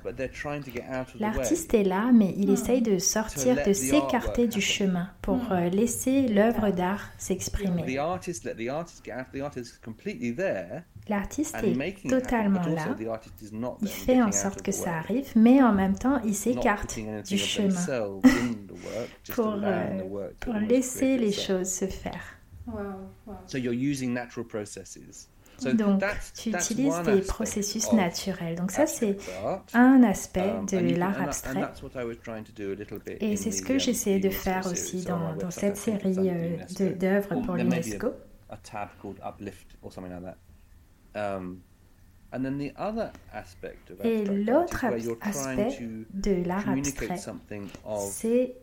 L'artiste 1.20 1.74
est 1.74 1.84
là, 1.84 2.12
mais 2.14 2.34
il 2.38 2.50
hmm. 2.50 2.54
essaye 2.54 2.82
de 2.82 3.00
sortir, 3.00 3.66
de 3.66 3.74
s'écarter 3.74 4.48
du 4.48 4.62
chemin 4.62 5.10
pour 5.22 5.38
hmm. 5.38 5.52
euh, 5.52 5.70
laisser 5.70 6.28
l'œuvre 6.28 6.70
d'art 6.70 7.10
s'exprimer. 7.18 7.84
L'artiste 11.10 11.56
est 11.62 12.08
totalement 12.08 12.66
là. 12.66 12.96
Il 13.82 13.88
fait 13.88 14.22
en 14.22 14.32
sorte 14.32 14.62
que 14.62 14.72
ça 14.72 14.96
arrive, 14.96 15.32
mais 15.36 15.62
en 15.62 15.74
même 15.74 15.98
temps, 15.98 16.22
il 16.24 16.36
s'écarte 16.36 16.98
du 17.26 17.38
chemin 17.38 18.20
pour, 19.36 19.56
euh, 19.64 20.30
pour 20.40 20.54
laisser 20.54 21.18
les 21.18 21.32
choses 21.32 21.70
se 21.70 21.86
faire. 21.86 22.38
Donc, 25.74 26.04
tu 26.36 26.50
utilises 26.50 27.02
des 27.06 27.22
processus 27.22 27.92
naturels. 27.94 28.56
Donc 28.56 28.72
ça, 28.72 28.88
c'est 28.88 29.18
un 29.74 30.04
aspect 30.04 30.52
um, 30.52 30.66
de 30.66 30.96
l'art 30.96 31.22
abstrait. 31.22 31.70
Et 33.20 33.36
c'est 33.36 33.52
ce 33.52 33.62
que 33.62 33.78
j'essayais 33.78 34.20
de 34.20 34.30
faire 34.30 34.66
aussi 34.66 35.04
dans, 35.04 35.36
dans 35.36 35.52
cette 35.52 35.78
série 35.78 36.30
euh, 36.30 36.96
d'œuvres 36.96 37.42
pour 37.42 37.56
l'UNESCO. 37.56 38.14
Um, 41.16 41.60
Et 44.04 44.26
l'autre 44.26 44.86
aspect 45.22 45.78
de 46.14 46.44
l'art 46.48 46.68
abstrait, 46.68 47.16
c'est 48.10 48.56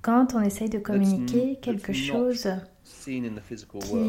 quand 0.00 0.34
on 0.34 0.40
essaye 0.40 0.70
de 0.70 0.78
communiquer 0.78 1.56
quelque 1.60 1.92
chose 1.92 2.48
qui 2.94 3.20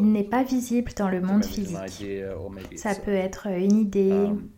n'est 0.01 0.23
pas 0.23 0.43
visible 0.43 0.91
dans 0.95 1.09
le 1.09 1.19
monde 1.19 1.43
physique. 1.43 1.77
Ça 2.77 2.95
peut 2.95 3.11
être 3.11 3.47
une 3.47 3.75
idée, 3.75 4.11
um, 4.11 4.49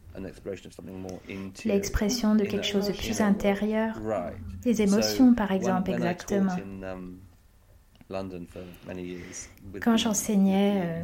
l'expression 1.66 2.36
de 2.36 2.44
quelque 2.46 2.66
chose 2.66 2.88
de 2.88 2.94
plus 2.94 3.22
intérieur, 3.22 4.00
des 4.62 4.82
émotions 4.84 5.34
par 5.34 5.52
exemple, 5.52 5.90
exactement. 5.92 6.56
Quand 9.82 9.98
j'enseignais 9.98 10.82
euh, 10.84 11.02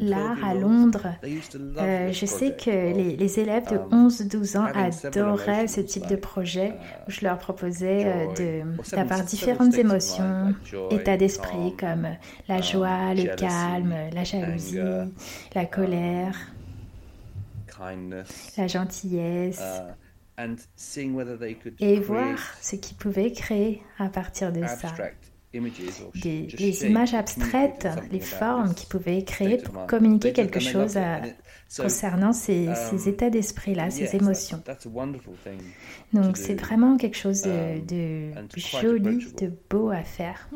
l'art 0.00 0.44
à 0.44 0.54
Londres, 0.54 1.14
euh, 1.24 2.12
je 2.12 2.26
sais 2.26 2.56
que 2.56 2.70
les, 2.70 3.16
les 3.16 3.40
élèves 3.40 3.68
de 3.70 3.76
11-12 3.76 4.56
um, 4.56 4.62
ans 4.62 4.66
adoraient 5.04 5.68
ce 5.68 5.80
type 5.80 6.06
de 6.06 6.16
projet 6.16 6.74
où 7.06 7.10
je 7.10 7.22
leur 7.22 7.38
proposais 7.38 8.06
euh, 8.06 8.64
d'avoir 8.92 9.24
différentes 9.24 9.74
émotions, 9.74 10.54
états 10.90 11.16
d'esprit 11.16 11.74
comme 11.76 12.08
la 12.48 12.60
joie, 12.60 13.14
le 13.14 13.34
calme, 13.36 13.94
la 14.12 14.24
jalousie, 14.24 14.78
la 15.54 15.66
colère, 15.66 16.36
la 18.56 18.66
gentillesse. 18.66 19.60
uh, 19.60 19.92
et 21.80 22.00
voir 22.00 22.38
ce 22.60 22.76
qu'ils 22.76 22.96
pouvaient 22.96 23.32
créer 23.32 23.82
à 23.98 24.08
partir 24.08 24.52
de 24.52 24.64
ça 24.66 24.94
des, 25.52 26.86
images 26.86 27.14
abstraites, 27.14 27.88
les 28.10 28.20
formes 28.20 28.74
qu'ils 28.74 28.88
pouvaient 28.88 29.24
créer 29.24 29.56
pour 29.58 29.86
communiquer 29.86 30.32
quelque 30.32 30.60
chose 30.60 30.98
concernant 31.76 32.32
ces, 32.32 32.68
um, 32.68 32.74
états 33.06 33.30
d'esprit-là, 33.30 33.90
ces 33.90 34.16
émotions. 34.16 34.62
Donc 36.12 36.36
c'est 36.36 36.54
vraiment 36.54 36.96
quelque 36.96 37.16
chose 37.16 37.42
de, 37.42 38.36
um, 38.38 38.48
joli, 38.56 39.32
de 39.34 39.52
beau 39.70 39.90
à 39.90 40.02
faire. 40.02 40.48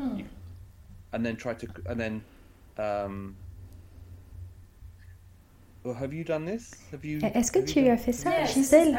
Est-ce 5.85 7.51
que 7.51 7.59
tu 7.59 7.79
as 7.89 7.97
fait 7.97 8.13
ça, 8.13 8.45
Gisèle? 8.45 8.97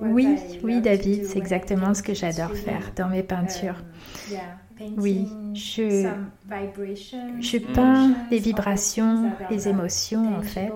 Oui, 0.00 0.38
oui, 0.62 0.80
David, 0.80 1.26
c'est 1.26 1.38
exactement 1.38 1.92
ce 1.92 2.02
que 2.02 2.14
j'adore 2.14 2.54
faire 2.54 2.92
dans 2.96 3.08
mes 3.08 3.22
peintures. 3.22 3.76
Oui, 4.96 5.28
je, 5.54 6.08
je 7.40 7.58
peins 7.58 8.14
les 8.30 8.38
vibrations, 8.38 9.32
les 9.50 9.68
émotions 9.68 10.36
en 10.36 10.42
fait, 10.42 10.72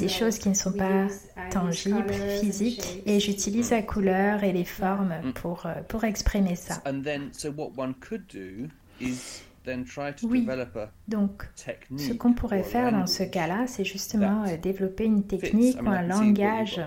des 0.00 0.08
choses 0.08 0.38
qui 0.38 0.48
ne 0.48 0.54
sont 0.54 0.72
pas 0.72 1.06
tangibles, 1.50 2.12
physiques, 2.40 3.02
et 3.06 3.20
j'utilise 3.20 3.70
la 3.70 3.82
couleur 3.82 4.44
et 4.44 4.52
les 4.52 4.64
formes 4.64 5.14
mm. 5.24 5.32
pour, 5.32 5.66
euh, 5.66 5.74
pour 5.88 6.04
exprimer 6.04 6.56
ça. 6.56 6.82
Oui, 10.24 10.48
donc 11.08 11.48
ce 11.96 12.12
qu'on 12.12 12.32
pourrait 12.32 12.62
faire 12.62 12.92
dans 12.92 13.06
ce 13.06 13.22
cas-là, 13.22 13.66
c'est 13.66 13.84
justement 13.84 14.44
euh, 14.44 14.56
développer 14.56 15.04
une 15.04 15.24
technique 15.24 15.80
ou 15.82 15.88
un 15.88 16.02
langage 16.02 16.80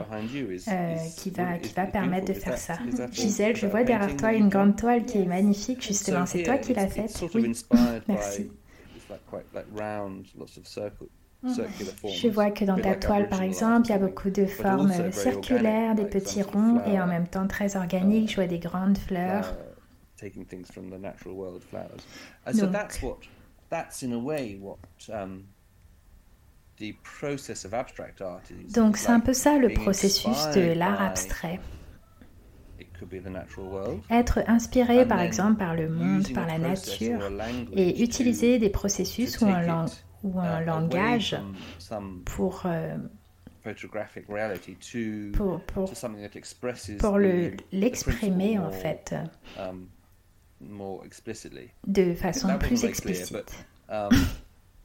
euh, 0.68 0.96
qui, 1.18 1.30
va, 1.30 1.58
qui 1.58 1.74
va 1.74 1.86
permettre 1.86 2.28
de 2.28 2.34
faire 2.34 2.58
ça. 2.58 2.78
Gisèle, 3.12 3.56
je 3.56 3.68
vois 3.68 3.84
derrière 3.84 4.16
toi 4.16 4.34
une 4.34 4.50
grande 4.50 4.76
toile 4.76 5.06
qui 5.06 5.20
est 5.20 5.26
magnifique, 5.26 5.82
justement. 5.86 6.26
C'est 6.26 6.44
toi 6.44 6.58
qui 6.58 6.74
l'as 6.74 6.88
faite? 6.88 7.24
Oui, 7.34 7.52
merci. 8.08 8.50
Je 11.44 12.28
vois 12.28 12.52
que 12.52 12.66
dans 12.66 12.78
ta 12.78 12.96
toile, 12.96 13.28
par 13.28 13.42
exemple, 13.42 13.88
il 13.88 13.92
y 13.92 13.96
a 13.96 13.98
beaucoup 13.98 14.30
de 14.30 14.46
formes 14.46 15.12
circulaires, 15.12 15.96
des 15.96 16.06
petits 16.06 16.44
ronds 16.44 16.82
et 16.86 17.00
en 17.02 17.08
même 17.08 17.28
temps 17.28 17.48
très 17.48 17.76
organiques. 17.76 18.30
Je 18.30 18.36
vois 18.36 18.48
des 18.48 18.60
grandes 18.60 18.98
fleurs. 18.98 19.56
Taking 20.22 20.46
things 20.46 20.72
from 20.72 20.90
the 20.90 20.98
natural 20.98 21.36
world, 21.36 21.64
flowers. 21.64 22.02
And 22.46 22.56
so 22.56 22.68
that's 22.68 23.02
what, 23.02 23.18
that's 23.70 24.04
in 24.04 24.14
a 24.14 24.20
way 24.20 24.58
what 24.60 24.80
um, 25.12 25.46
the 26.78 26.94
process 27.04 27.66
of 27.66 27.74
abstract 27.74 28.22
art 28.22 28.44
is. 28.52 28.74
Donc 28.74 28.98
c'est 28.98 29.12
un 29.12 29.20
peu 29.20 29.34
ça 29.34 29.58
le 29.58 29.70
processus 29.70 30.48
de 30.56 30.74
l'art 30.74 31.02
abstrait. 31.02 31.60
Être 34.12 34.44
inspiré 34.48 35.08
par 35.08 35.22
exemple 35.22 35.58
par 35.58 35.76
le 35.76 35.90
monde, 35.90 36.32
par 36.34 36.46
la 36.46 36.60
nature 36.60 37.20
et 37.74 38.04
utiliser 38.04 38.60
des 38.60 38.70
processus 38.70 39.42
ou 39.42 39.46
un, 39.46 39.62
lang 39.62 39.90
ou 40.24 40.40
un 40.40 40.62
uh, 40.62 40.66
langage 40.66 41.36
pour 42.26 42.64
euh, 42.66 42.98
pour, 45.34 45.62
pour, 45.62 45.92
pour 47.00 47.18
l'exprimer 47.72 48.60
en 48.60 48.72
fait. 48.72 49.16
Um, 50.62 51.02
de 51.88 52.14
façon 52.14 52.58
plus 52.60 52.84
explicite. 52.84 53.66
Um, 53.90 54.10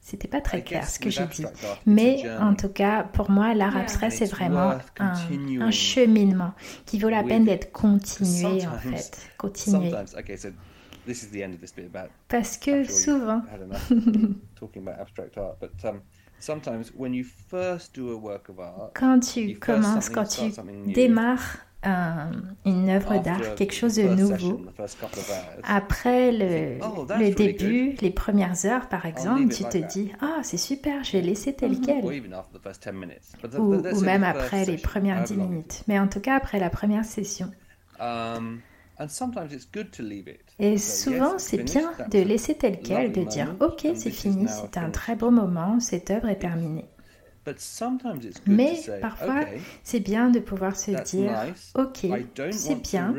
C'était 0.07 0.29
pas 0.29 0.41
très 0.41 0.63
clair 0.63 0.89
ce 0.89 1.01
que 1.01 1.11
j'ai 1.11 1.27
dit. 1.27 1.45
Mais 1.85 2.23
en 2.39 2.55
tout 2.55 2.69
cas, 2.69 3.03
pour 3.03 3.29
moi, 3.29 3.55
l'art 3.55 3.77
abstrait, 3.77 4.11
c'est 4.11 4.27
vraiment 4.27 4.79
un, 5.01 5.71
cheminement 5.73 6.53
qui 6.85 7.01
vaut 7.01 7.09
la 7.09 7.25
peine 7.25 7.45
d'être 7.45 7.73
continué, 7.73 8.65
en 8.67 8.79
fait. 8.79 9.19
Continué. 9.37 9.91
Parce 12.29 12.57
que 12.57 12.85
souvent... 12.85 13.43
Quand 18.95 19.19
tu 19.19 19.59
commences, 19.59 20.09
quand 20.09 20.25
tu 20.25 20.53
démarres 20.93 21.66
une 21.85 22.89
œuvre 22.89 23.23
d'art, 23.23 23.55
quelque 23.55 23.75
chose 23.75 23.97
de 23.97 24.03
nouveau. 24.03 24.61
Après 25.63 26.33
le, 26.33 26.79
le 27.19 27.35
début, 27.35 27.95
les 28.01 28.11
premières 28.11 28.65
heures 28.65 28.89
par 28.89 29.07
exemple, 29.07 29.49
tu 29.49 29.65
te 29.65 29.79
dis 29.79 30.13
Ah, 30.21 30.41
c'est 30.43 30.57
super, 30.57 31.05
je 31.05 31.13
vais 31.13 31.23
laisser 31.23 31.55
tel 31.55 31.73
mm-hmm. 31.73 31.85
quel. 31.85 33.61
Ou, 33.61 33.75
ou 33.75 34.01
même 34.01 34.25
après 34.25 34.65
les 34.65 34.79
premières 34.79 35.23
dix 35.23 35.37
minutes. 35.37 35.85
Mais 35.87 35.99
en 35.99 36.09
tout 36.09 36.21
cas, 36.21 36.37
après 36.37 36.59
la 36.59 36.71
première 36.71 37.05
session. 37.05 37.51
Et 40.59 40.79
souvent, 40.79 41.39
c'est 41.39 41.63
bien 41.63 41.93
de 42.11 42.19
laisser 42.19 42.55
tel 42.55 42.81
quel, 42.81 43.13
de 43.13 43.23
dire 43.25 43.55
Ok, 43.61 43.87
c'est 43.95 44.11
fini, 44.11 44.47
c'est 44.49 44.79
un 44.79 44.91
très 44.91 45.17
beau 45.17 45.31
moment, 45.31 45.81
cette 45.81 46.11
œuvre 46.11 46.29
est 46.29 46.39
terminée. 46.39 46.87
Mais 48.47 48.75
parfois, 49.01 49.45
c'est 49.83 50.01
bien 50.01 50.31
de 50.31 50.39
pouvoir 50.41 50.77
se 50.77 50.91
dire, 50.93 51.33
ok, 51.75 52.07
c'est 52.51 52.83
bien, 52.83 53.15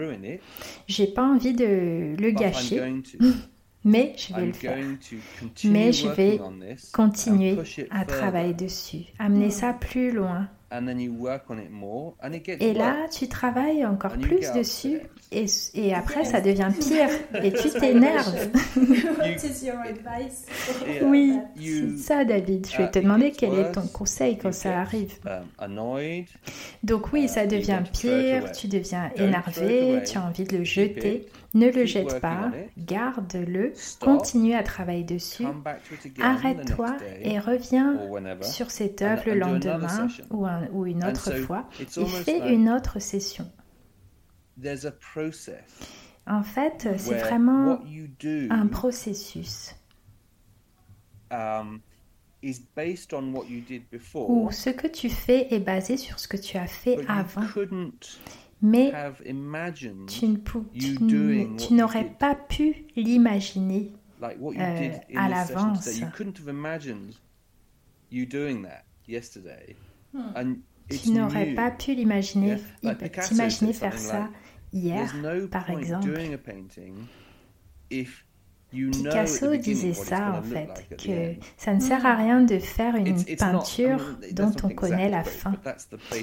j'ai 0.87 1.07
pas 1.07 1.23
envie 1.23 1.53
de 1.53 2.15
le 2.19 2.31
gâcher, 2.31 2.81
mais 3.83 4.13
je 4.17 4.33
vais 4.35 4.45
le 4.47 4.53
faire. 4.53 4.77
Mais 5.65 5.93
je 5.93 6.07
vais 6.09 6.39
continuer 6.91 7.57
à 7.89 8.05
travailler 8.05 8.53
dessus, 8.53 9.05
amener 9.19 9.49
ça 9.49 9.73
plus 9.73 10.11
loin. 10.11 10.49
Et 12.59 12.73
là, 12.73 13.07
tu 13.09 13.27
travailles 13.29 13.85
encore 13.85 14.17
plus 14.17 14.51
dessus 14.53 14.99
et, 15.31 15.45
et 15.73 15.93
après, 15.93 16.23
ça 16.23 16.39
devient 16.41 16.71
pire. 16.79 17.09
Et 17.43 17.51
tu 17.51 17.69
t'énerves. 17.69 18.49
oui, 21.03 21.39
c'est 21.55 21.97
ça, 21.97 22.25
David. 22.25 22.67
Je 22.67 22.77
vais 22.77 22.89
te 22.89 22.99
demander 22.99 23.31
quel 23.31 23.53
est 23.53 23.71
ton 23.73 23.87
conseil 23.87 24.37
quand 24.37 24.53
ça 24.53 24.79
arrive. 24.79 25.13
Um, 25.59 25.75
Donc 26.83 27.11
oui, 27.13 27.27
ça 27.27 27.45
devient 27.45 27.81
pire, 27.91 28.51
tu 28.51 28.67
deviens 28.67 29.11
énervé, 29.15 30.01
tu 30.05 30.17
as 30.17 30.23
envie 30.25 30.45
de 30.45 30.57
le 30.57 30.63
jeter. 30.63 31.25
Ne 31.53 31.71
le 31.71 31.85
jette 31.85 32.19
pas, 32.19 32.51
garde-le, 32.77 33.73
continue 33.99 34.53
à 34.53 34.63
travailler 34.63 35.03
dessus, 35.03 35.45
arrête-toi 36.21 36.97
et 37.21 37.39
reviens 37.39 37.97
sur 38.41 38.69
cette 38.69 39.01
œuvre 39.01 39.23
le 39.25 39.35
lendemain 39.35 40.07
ou, 40.29 40.45
ou 40.71 40.85
une 40.85 41.03
autre 41.03 41.33
fois 41.37 41.65
et 41.79 42.05
fais 42.05 42.53
une 42.53 42.69
autre 42.69 42.99
session. 42.99 43.49
En 46.25 46.43
fait, 46.43 46.87
c'est 46.97 47.19
vraiment 47.19 47.79
un 48.49 48.67
processus. 48.67 49.75
Um, 51.31 51.81
où 54.29 54.51
ce 54.51 54.69
que 54.69 54.87
tu 54.87 55.09
fais 55.09 55.53
est 55.53 55.59
basé 55.59 55.97
sur 55.97 56.19
ce 56.19 56.27
que 56.27 56.37
tu 56.37 56.57
as 56.57 56.67
fait 56.67 56.99
avant. 57.07 57.41
mais 58.61 58.93
tu, 61.57 61.73
n'aurais 61.73 62.05
pas 62.05 62.35
pu 62.35 62.85
l'imaginer 62.95 63.91
euh, 64.23 64.89
à 65.15 65.29
l'avance. 65.29 65.89
Hmm. 70.13 70.55
Tu 70.89 71.11
n'aurais 71.11 71.53
pas 71.53 71.71
pu 71.71 71.93
l'imaginer, 71.95 72.57
t'imaginer 73.27 73.73
faire 73.73 73.99
ça 73.99 74.29
hier, 74.77 75.13
par 75.51 75.69
exemple. 75.69 76.09
Picasso 78.69 79.55
disait 79.55 79.93
ça 79.93 80.39
en 80.39 80.41
fait, 80.41 80.87
que 80.97 81.41
ça 81.55 81.73
ne 81.73 81.79
sert 81.79 82.05
à 82.05 82.15
rien 82.15 82.41
de 82.41 82.59
faire 82.59 82.95
une 82.95 83.23
peinture 83.23 84.17
dont 84.33 84.51
on 84.63 84.69
connaît 84.69 85.09
la 85.09 85.23
fin. 85.23 85.53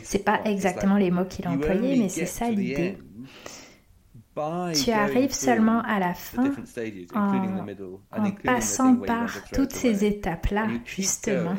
C'est 0.03 0.25
pas 0.25 0.41
exactement 0.45 0.97
les 0.97 1.11
mots 1.11 1.25
qu'il 1.25 1.47
a 1.47 1.51
employés, 1.51 1.97
mais 1.97 2.09
c'est 2.09 2.27
ça 2.27 2.51
l'idée. 2.51 2.99
Tu 4.75 4.91
arrives 4.91 5.33
seulement 5.33 5.81
à 5.83 6.01
la 6.01 6.13
fin 6.13 6.53
en, 7.15 8.31
passant 8.43 8.97
par 8.97 9.45
toutes 9.53 9.73
ces 9.73 10.05
étapes-là, 10.05 10.69
justement. 10.85 11.55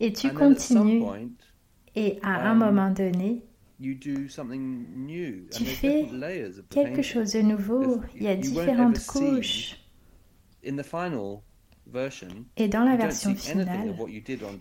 Et 0.00 0.12
tu 0.12 0.32
continues. 0.32 1.02
Et 1.96 2.18
à 2.22 2.48
un 2.48 2.52
um, 2.52 2.58
moment 2.58 2.90
donné, 2.90 3.42
tu 5.50 5.64
fais 5.64 6.06
quelque 6.68 7.02
chose 7.02 7.32
de 7.32 7.40
nouveau. 7.40 8.00
Il 8.14 8.22
y 8.22 8.28
a 8.28 8.36
différentes 8.36 9.04
couches. 9.06 9.76
Et 12.56 12.68
dans 12.68 12.84
la 12.84 12.96
version 12.96 13.34
finale, 13.34 13.94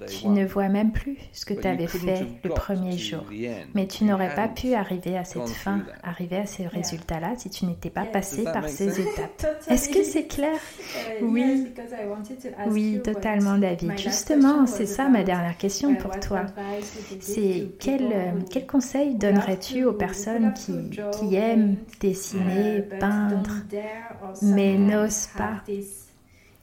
tu 0.08 0.28
ne 0.28 0.46
vois 0.46 0.70
même 0.70 0.92
plus 0.92 1.18
ce 1.34 1.46
que 1.46 1.54
tu 1.54 1.68
avais 1.68 1.88
fait 1.88 2.26
le 2.44 2.50
premier 2.50 2.98
jour. 2.98 3.26
Mais 3.74 3.88
tu 3.88 4.04
n'aurais 4.04 4.34
pas 4.36 4.48
pu 4.48 4.74
arriver 4.74 5.18
à 5.18 5.24
cette 5.24 5.50
fin, 5.50 5.84
arriver 6.04 6.38
à 6.38 6.46
ces 6.46 6.68
résultats-là 6.68 7.34
si 7.38 7.50
tu 7.50 7.66
n'étais 7.66 7.90
pas 7.90 8.06
passé 8.06 8.44
par 8.44 8.68
ces 8.68 9.02
étapes. 9.02 9.46
Est-ce 9.70 9.90
que 9.90 10.04
c'est 10.04 10.28
clair? 10.28 10.60
Uh, 11.22 11.26
Oui. 11.26 11.68
Oui, 12.68 13.02
totalement 13.04 13.58
David. 13.58 13.98
Justement, 13.98 14.66
c'est 14.66 14.86
ça 14.86 15.10
ma 15.10 15.24
dernière 15.24 15.58
question 15.58 15.96
pour 15.96 16.20
toi. 16.20 16.46
C'est 17.20 17.72
quel, 17.80 18.04
euh, 18.04 18.32
quel 18.50 18.66
conseil 18.66 19.16
donnerais-tu 19.16 19.84
aux 19.86 19.94
personnes 19.94 20.54
qui, 20.54 21.00
qui 21.20 21.36
aiment 21.36 21.78
dessiner, 22.00 22.78
uh, 22.80 23.00
peindre, 23.00 23.52
mais 24.42 24.78
n'osent 24.78 25.30
pas? 25.38 25.62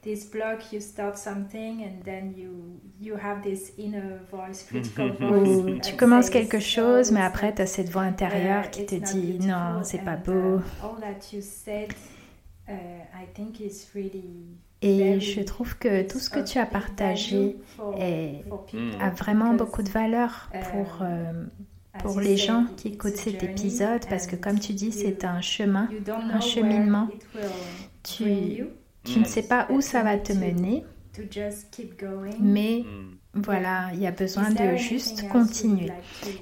This 0.07 0.25
block 0.25 0.73
you 0.73 0.81
start 0.81 1.19
something 1.19 1.83
and 1.83 2.05
then 2.05 2.33
you 2.37 2.81
you 3.01 3.17
have 3.17 3.43
this 3.43 3.73
inner 3.77 4.21
voice 4.31 4.65
critical 4.69 5.11
voice 5.21 5.81
tu 5.83 5.97
commences 5.97 6.31
quelque 6.31 6.61
chose 6.61 7.11
mais 7.11 7.23
après 7.23 7.53
tu 7.53 7.63
as 7.63 7.67
cette 7.67 7.91
voix 7.91 8.03
intérieure 8.03 8.71
qui 8.71 8.87
te 8.87 8.95
dit 8.95 9.39
non 9.41 9.83
c'est 9.83 10.05
pas 10.05 10.17
beau. 10.17 10.61
all 10.83 11.01
that 11.01 11.33
you 11.33 11.43
said 11.43 11.93
I 12.69 13.27
think 13.35 13.61
is 13.61 13.89
really 13.95 14.57
et 14.83 15.21
je 15.21 15.41
trouve 15.41 15.77
que 15.79 16.03
tout 16.07 16.19
ce 16.19 16.31
que 16.31 16.41
tu 16.41 16.59
as 16.59 16.67
partagé 16.67 17.57
est, 17.99 18.45
a 19.01 19.11
vraiment 19.11 19.55
beaucoup 19.55 19.83
de 19.83 19.89
valeur 19.89 20.51
pour, 20.71 21.01
um, 21.01 21.09
euh, 21.09 21.45
pour 21.99 22.21
les 22.21 22.37
gens 22.37 22.67
qui 22.77 22.89
écoutent 22.89 23.17
cet 23.17 23.43
épisode 23.43 24.07
parce 24.09 24.27
que 24.27 24.37
comme 24.37 24.59
tu 24.59 24.75
dis, 24.75 24.93
c'est 24.93 25.25
un 25.25 25.41
chemin, 25.41 25.89
un 26.09 26.41
cheminement. 26.41 27.09
Tu, 28.03 28.67
tu 29.07 29.19
ne 29.21 29.25
sais 29.25 29.43
pas 29.43 29.67
où 29.71 29.81
ça 29.81 30.03
va 30.03 30.19
te 30.19 30.33
mener, 30.33 30.85
mais 32.41 32.85
mm. 32.85 33.16
Voilà, 33.37 33.91
il 33.95 34.01
y 34.01 34.07
a 34.07 34.11
besoin 34.11 34.51
de 34.51 34.77
juste 34.77 35.29
continuer. 35.29 35.93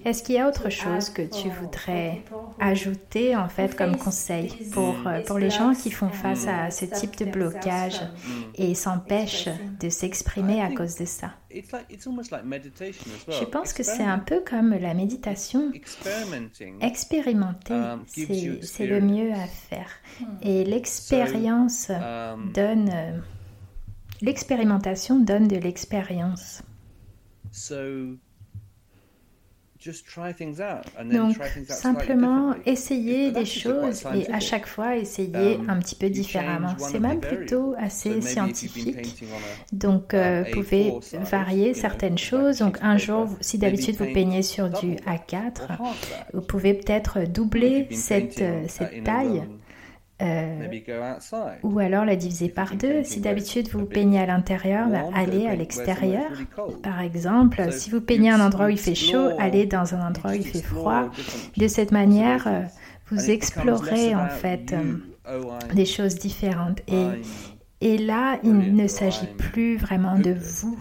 Est-ce 0.05 0.23
qu'il 0.23 0.35
y 0.37 0.39
a 0.39 0.49
autre 0.49 0.71
chose 0.71 1.11
que 1.11 1.23
tu 1.23 1.49
voudrais 1.51 2.23
ajouter 2.61 3.37
en 3.37 3.49
fait 3.49 3.77
comme 3.77 3.97
conseil 3.97 4.49
pour, 4.73 4.95
euh, 5.07 5.23
pour 5.23 5.39
les 5.39 5.51
gens 5.51 5.75
qui 5.75 5.91
font 5.91 6.11
face 6.11 6.47
à 6.47 6.71
ce 6.71 6.85
type 6.85 7.17
de 7.17 7.25
blocage 7.25 8.01
et 8.55 8.75
s'empêchent 8.75 9.49
de 9.81 9.89
s'exprimer 9.89 10.61
à 10.61 10.71
cause 10.71 10.97
de 10.97 11.05
ça? 11.05 11.33
Je 11.55 13.45
pense 13.45 13.73
que 13.73 13.83
c'est 13.83 14.03
un 14.03 14.19
peu 14.19 14.41
comme 14.41 14.71
la 14.71 14.93
méditation. 14.95 15.71
Expérimenter, 16.81 17.75
um, 17.75 18.05
c'est 18.07 18.87
le 18.87 19.01
mieux 19.01 19.33
à 19.33 19.47
faire. 19.47 19.89
Hmm. 20.21 20.25
Et 20.43 20.65
l'expérience 20.65 21.91
um, 21.91 22.53
donne... 22.53 22.91
Euh, 22.93 23.19
l'expérimentation 24.21 25.21
donne 25.21 25.49
de 25.49 25.57
l'expérience. 25.57 26.63
Donc, 31.05 31.37
simplement 31.69 32.55
essayer 32.65 33.33
des 33.33 33.45
choses 33.45 34.05
et 34.15 34.33
à 34.33 34.41
chaque 34.41 34.67
fois 34.67 34.97
essayer 34.97 35.57
um, 35.57 35.69
un 35.69 35.79
petit 35.79 35.95
peu 35.95 36.09
différemment. 36.09 36.75
C'est 36.79 37.01
même 37.01 37.21
plutôt 37.21 37.75
assez 37.79 38.23
scientifique. 38.23 39.23
Donc, 39.73 40.15
euh, 40.15 40.45
vous 40.45 40.63
pouvez 40.63 40.95
varier 41.13 41.75
certaines 41.75 42.19
choses. 42.19 42.59
Donc, 42.59 42.79
un 42.81 42.97
jour, 42.97 43.29
si 43.41 43.59
d'habitude 43.59 43.97
vous 43.97 44.13
peignez 44.13 44.43
sur 44.43 44.71
du 44.71 44.95
A4, 45.07 45.79
vous 46.33 46.43
pouvez 46.43 46.75
peut-être 46.75 47.25
doubler 47.29 47.89
cette, 47.91 48.41
euh, 48.41 48.65
cette 48.69 49.05
taille 49.05 49.43
euh, 50.23 50.69
ou 51.65 51.81
alors 51.81 52.05
la 52.05 52.15
diviser 52.15 52.49
par 52.49 52.77
deux. 52.77 53.03
Si 53.03 53.21
d'habitude 53.21 53.69
vous 53.71 53.85
peignez 53.85 54.21
à 54.21 54.27
l'intérieur, 54.27 54.89
bah, 54.89 55.03
allez 55.13 55.47
à 55.47 55.57
l'extérieur. 55.57 56.31
Par 56.83 57.01
exemple, 57.01 57.73
si 57.73 57.91
vous 57.91 58.01
peignez 58.01 58.31
un 58.31 58.41
endroit 58.41 58.67
où 58.67 58.71
il 58.71 58.79
fait 58.79 58.95
chaud, 58.95 59.31
allez 59.39 59.67
dans 59.67 59.95
un 59.95 60.09
endroit 60.09 60.31
où 60.31 60.35
il 60.35 60.47
fait 60.47 60.63
froid. 60.63 61.11
De 61.57 61.67
cette 61.67 61.91
manière, 61.91 62.47
euh, 62.47 62.63
vous 63.11 63.31
explorez 63.31 64.15
en 64.15 64.29
fait 64.29 64.73
euh, 64.73 64.95
oh, 65.29 65.53
des 65.75 65.87
choses 65.87 66.15
différentes. 66.15 66.81
Et, 66.87 67.07
et 67.81 67.99
là, 67.99 68.39
il 68.45 68.75
ne 68.75 68.87
s'agit 68.87 69.27
plus 69.37 69.77
vraiment 69.77 70.17
de 70.17 70.33
vous. 70.33 70.79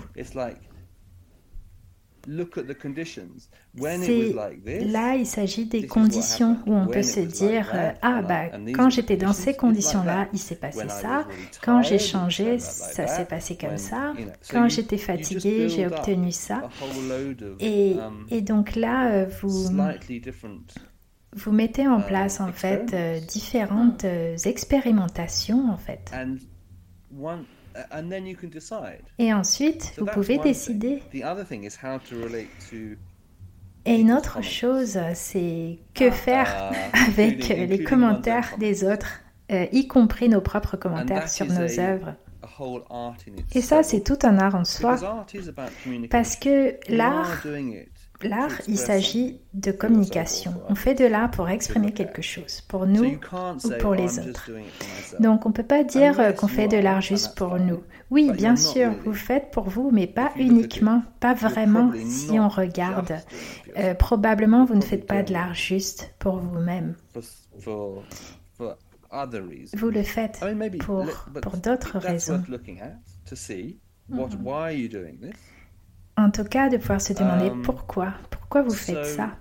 Là, 3.75 5.15
il 5.15 5.25
s'agit 5.25 5.65
des 5.65 5.87
conditions 5.87 6.57
où 6.65 6.73
on 6.73 6.87
peut 6.87 7.03
se 7.03 7.19
dire 7.19 7.71
euh, 7.73 7.91
Ah, 8.01 8.21
bah, 8.21 8.45
quand 8.73 8.89
j'étais 8.89 9.17
dans 9.17 9.33
ces 9.33 9.55
conditions-là, 9.55 10.29
il 10.31 10.39
s'est 10.39 10.55
passé 10.55 10.87
ça. 10.87 11.27
Quand 11.61 11.81
j'ai 11.81 11.99
changé, 11.99 12.59
ça 12.59 13.07
s'est 13.07 13.25
passé 13.25 13.57
comme 13.57 13.77
ça. 13.77 14.13
Quand 14.49 14.69
j'étais 14.69 14.97
fatigué, 14.97 15.67
j'ai 15.69 15.85
obtenu 15.85 16.31
ça. 16.31 16.69
Et, 17.59 17.95
um, 17.99 18.25
et 18.29 18.41
donc 18.41 18.75
là, 18.75 19.11
euh, 19.11 19.25
vous, 19.41 19.69
vous 21.35 21.51
mettez 21.51 21.87
en 21.87 21.95
um, 21.97 22.05
place, 22.05 22.39
en 22.39 22.53
fait, 22.53 22.93
euh, 22.93 23.19
différentes 23.19 24.05
expérimentations, 24.45 25.69
en 25.69 25.77
fait. 25.77 26.11
Et 29.19 29.33
ensuite, 29.33 29.93
vous 29.97 30.05
pouvez 30.05 30.37
décider. 30.37 31.01
Et 33.85 33.95
une 33.95 34.13
autre 34.13 34.41
chose, 34.41 34.97
c'est 35.13 35.79
que 35.93 36.09
faire 36.09 36.71
avec 36.93 37.49
les 37.49 37.83
commentaires 37.83 38.55
des 38.57 38.83
autres, 38.83 39.21
euh, 39.51 39.65
y 39.71 39.87
compris 39.87 40.29
nos 40.29 40.41
propres 40.41 40.77
commentaires 40.77 41.29
sur 41.29 41.47
nos 41.47 41.79
œuvres. 41.79 42.15
Et 43.55 43.61
ça, 43.61 43.83
c'est 43.83 44.01
tout 44.01 44.19
un 44.23 44.37
art 44.37 44.55
en 44.55 44.65
soi. 44.65 45.25
Parce 46.09 46.35
que 46.35 46.77
l'art, 46.89 47.43
L'art, 48.23 48.61
il 48.67 48.77
s'agit 48.77 49.39
de 49.53 49.71
communication. 49.71 50.53
On 50.69 50.75
fait 50.75 50.95
de 50.95 51.05
l'art 51.05 51.31
pour 51.31 51.49
exprimer 51.49 51.91
quelque 51.91 52.21
chose, 52.21 52.61
pour 52.61 52.85
nous 52.85 53.17
ou 53.63 53.69
pour 53.79 53.95
les 53.95 54.19
autres. 54.19 54.49
Donc 55.19 55.45
on 55.45 55.49
ne 55.49 55.53
peut 55.53 55.63
pas 55.63 55.83
dire 55.83 56.35
qu'on 56.35 56.47
fait 56.47 56.67
de 56.67 56.77
l'art 56.77 57.01
juste 57.01 57.35
pour 57.35 57.59
nous. 57.59 57.81
Oui, 58.09 58.31
bien 58.31 58.55
sûr, 58.55 58.91
vous 59.05 59.13
faites 59.13 59.51
pour 59.51 59.69
vous, 59.69 59.89
mais 59.91 60.07
pas 60.07 60.31
uniquement, 60.37 61.03
pas 61.19 61.33
vraiment 61.33 61.91
si 62.07 62.39
on 62.39 62.49
regarde. 62.49 63.15
Euh, 63.77 63.93
probablement, 63.95 64.65
vous 64.65 64.75
ne 64.75 64.81
faites 64.81 65.07
pas 65.07 65.23
de 65.23 65.33
l'art 65.33 65.53
juste 65.55 66.13
pour 66.19 66.37
vous-même. 66.37 66.95
Vous 69.75 69.89
le 69.89 70.03
faites 70.03 70.39
pour, 70.79 71.05
pour 71.41 71.57
d'autres 71.57 71.97
raisons. 71.99 72.43
En 76.17 76.29
tout 76.29 76.43
cas, 76.43 76.69
de 76.69 76.77
pouvoir 76.77 77.01
se 77.01 77.13
demander 77.13 77.49
um, 77.49 77.61
pourquoi, 77.61 78.13
pourquoi 78.29 78.61
vous 78.61 78.73
faites 78.73 79.05
ça? 79.05 79.31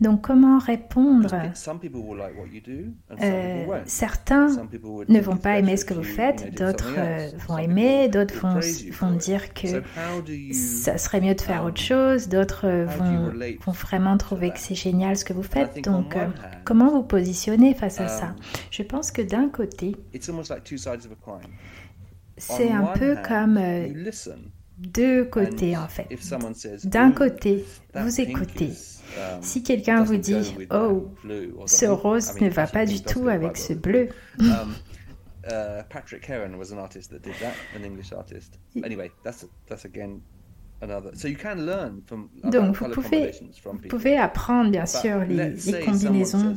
Donc 0.00 0.22
comment 0.22 0.58
répondre? 0.58 1.32
Euh, 3.22 3.82
Certains 3.86 4.48
ne 5.08 5.20
vont 5.20 5.36
pas 5.36 5.58
aimer 5.58 5.76
ce 5.76 5.84
que 5.84 5.94
vous 5.94 6.02
faites, 6.02 6.56
d'autres 6.58 6.94
euh, 6.98 7.30
vont 7.46 7.58
aimer, 7.58 8.08
d'autres 8.08 8.34
vont, 8.34 8.58
vont, 9.00 9.16
dire 9.16 9.54
que 9.54 9.82
ça 10.52 10.98
serait 10.98 11.20
mieux 11.20 11.36
de 11.36 11.40
faire 11.40 11.64
autre 11.64 11.80
chose, 11.80 12.28
d'autres 12.28 12.66
vont, 12.68 13.30
vont, 13.64 13.72
vraiment 13.72 14.16
trouver 14.16 14.50
que 14.50 14.58
c'est 14.58 14.74
génial 14.74 15.16
ce 15.16 15.24
que 15.24 15.32
vous 15.32 15.44
faites. 15.44 15.84
Donc 15.84 16.16
euh, 16.16 16.26
comment 16.64 16.90
vous 16.90 17.04
positionnez 17.04 17.74
face 17.74 18.00
à 18.00 18.08
ça? 18.08 18.26
um, 18.26 18.34
Je 18.72 18.82
pense 18.82 19.12
que 19.12 19.22
d'un 19.22 19.48
côté, 19.48 19.94
c'est 22.36 22.70
un 22.70 22.86
peu 22.86 23.16
comme 23.26 23.58
euh, 23.58 23.88
deux 24.78 25.24
côtés 25.24 25.76
en 25.76 25.88
fait. 25.88 26.08
D'un 26.84 27.12
côté, 27.12 27.64
vous 27.94 28.20
écoutez. 28.20 28.72
Um, 29.16 29.42
si 29.42 29.62
quelqu'un 29.62 30.02
vous 30.02 30.16
dit 30.16 30.54
Oh, 30.70 31.14
ce 31.66 31.86
rose 31.86 32.40
ne 32.40 32.48
va 32.48 32.66
pas 32.66 32.84
du 32.84 33.00
tout 33.02 33.28
avec 33.28 33.56
ce 33.56 33.72
bleu. 33.72 34.08
Um, 34.40 34.74
uh, 35.44 35.82
Patrick 35.88 36.28
Heron 36.28 36.58
was 36.58 36.72
an 36.72 36.78
artist 36.78 37.10
that 37.10 37.22
did 37.22 37.34
that, 37.40 37.54
an 37.76 37.84
English 37.84 38.12
artist. 38.12 38.58
Anyway, 38.82 39.10
that's 39.22 39.46
that's 39.68 39.84
again 39.84 40.20
donc 42.44 42.76
vous 42.76 42.88
pouvez, 42.90 43.30
pouvez 43.88 44.16
apprendre 44.16 44.70
bien 44.70 44.86
sûr 44.86 45.20
les, 45.24 45.54
combinaisons 45.84 46.56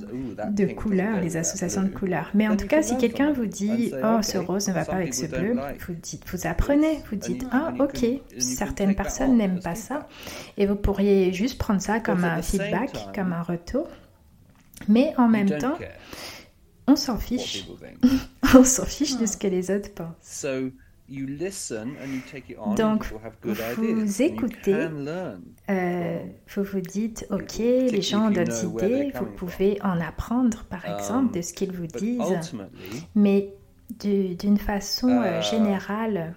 de 0.50 0.66
couleurs, 0.74 1.22
les 1.22 1.38
associations 1.38 1.84
de 1.84 1.90
couleurs. 1.90 2.32
Mais 2.34 2.48
en 2.48 2.58
tout 2.58 2.68
cas, 2.68 2.82
si 2.82 2.98
quelqu'un 2.98 3.32
vous 3.32 3.46
dit 3.46 3.94
oh 4.04 4.22
ce 4.22 4.38
rose 4.38 4.68
ne 4.68 4.74
va 4.74 4.86
pas 4.86 4.96
avec 4.96 5.14
ce 5.14 5.26
bleu, 5.26 5.56
vous 5.88 5.94
dites, 5.94 6.24
vous 6.32 6.48
apprenez, 6.48 7.00
vous 7.10 7.16
dites 7.16 7.46
ah 7.52 7.74
ok, 7.80 8.06
certaines 8.38 8.96
personnes 8.96 9.38
n'aiment 9.38 9.62
pas 9.62 9.76
ça, 9.76 10.08
et 10.58 10.66
vous 10.66 10.76
pourriez 10.76 11.34
juste 11.34 11.58
prendre 11.58 11.82
ça 11.82 12.00
comme 12.00 12.24
un 12.24 12.42
feedback, 12.42 13.10
comme 13.14 13.34
un 13.34 13.44
retour. 13.44 13.88
Mais 14.88 15.14
en 15.18 15.28
même 15.28 15.50
temps, 15.58 15.78
on 16.88 16.96
s'en 16.96 17.18
fiche. 17.18 17.66
on 18.56 18.64
s'en 18.64 18.86
fiche 18.86 19.18
de 19.18 19.26
ce 19.26 19.38
que 19.38 19.48
les 19.48 19.72
autres 19.72 19.94
pensent. 19.94 20.46
Donc, 22.76 23.06
vous 23.78 24.22
écoutez, 24.22 24.90
euh, 25.70 26.26
vous 26.56 26.64
vous 26.64 26.82
dites, 26.82 27.26
OK, 27.30 27.58
les 27.58 28.02
gens 28.02 28.28
ont 28.28 28.32
d'autres 28.32 28.66
idées, 28.66 29.12
vous 29.16 29.26
pouvez 29.26 29.82
en 29.82 30.00
apprendre, 30.02 30.66
par 30.66 30.86
um, 30.86 30.94
exemple, 30.94 31.34
de 31.34 31.42
ce 31.42 31.54
qu'ils 31.54 31.72
vous 31.72 31.88
disent, 31.88 32.22
mais 33.16 33.54
d'une 34.00 34.58
façon 34.58 35.10
euh, 35.10 35.40
uh, 35.40 35.44
générale, 35.44 36.36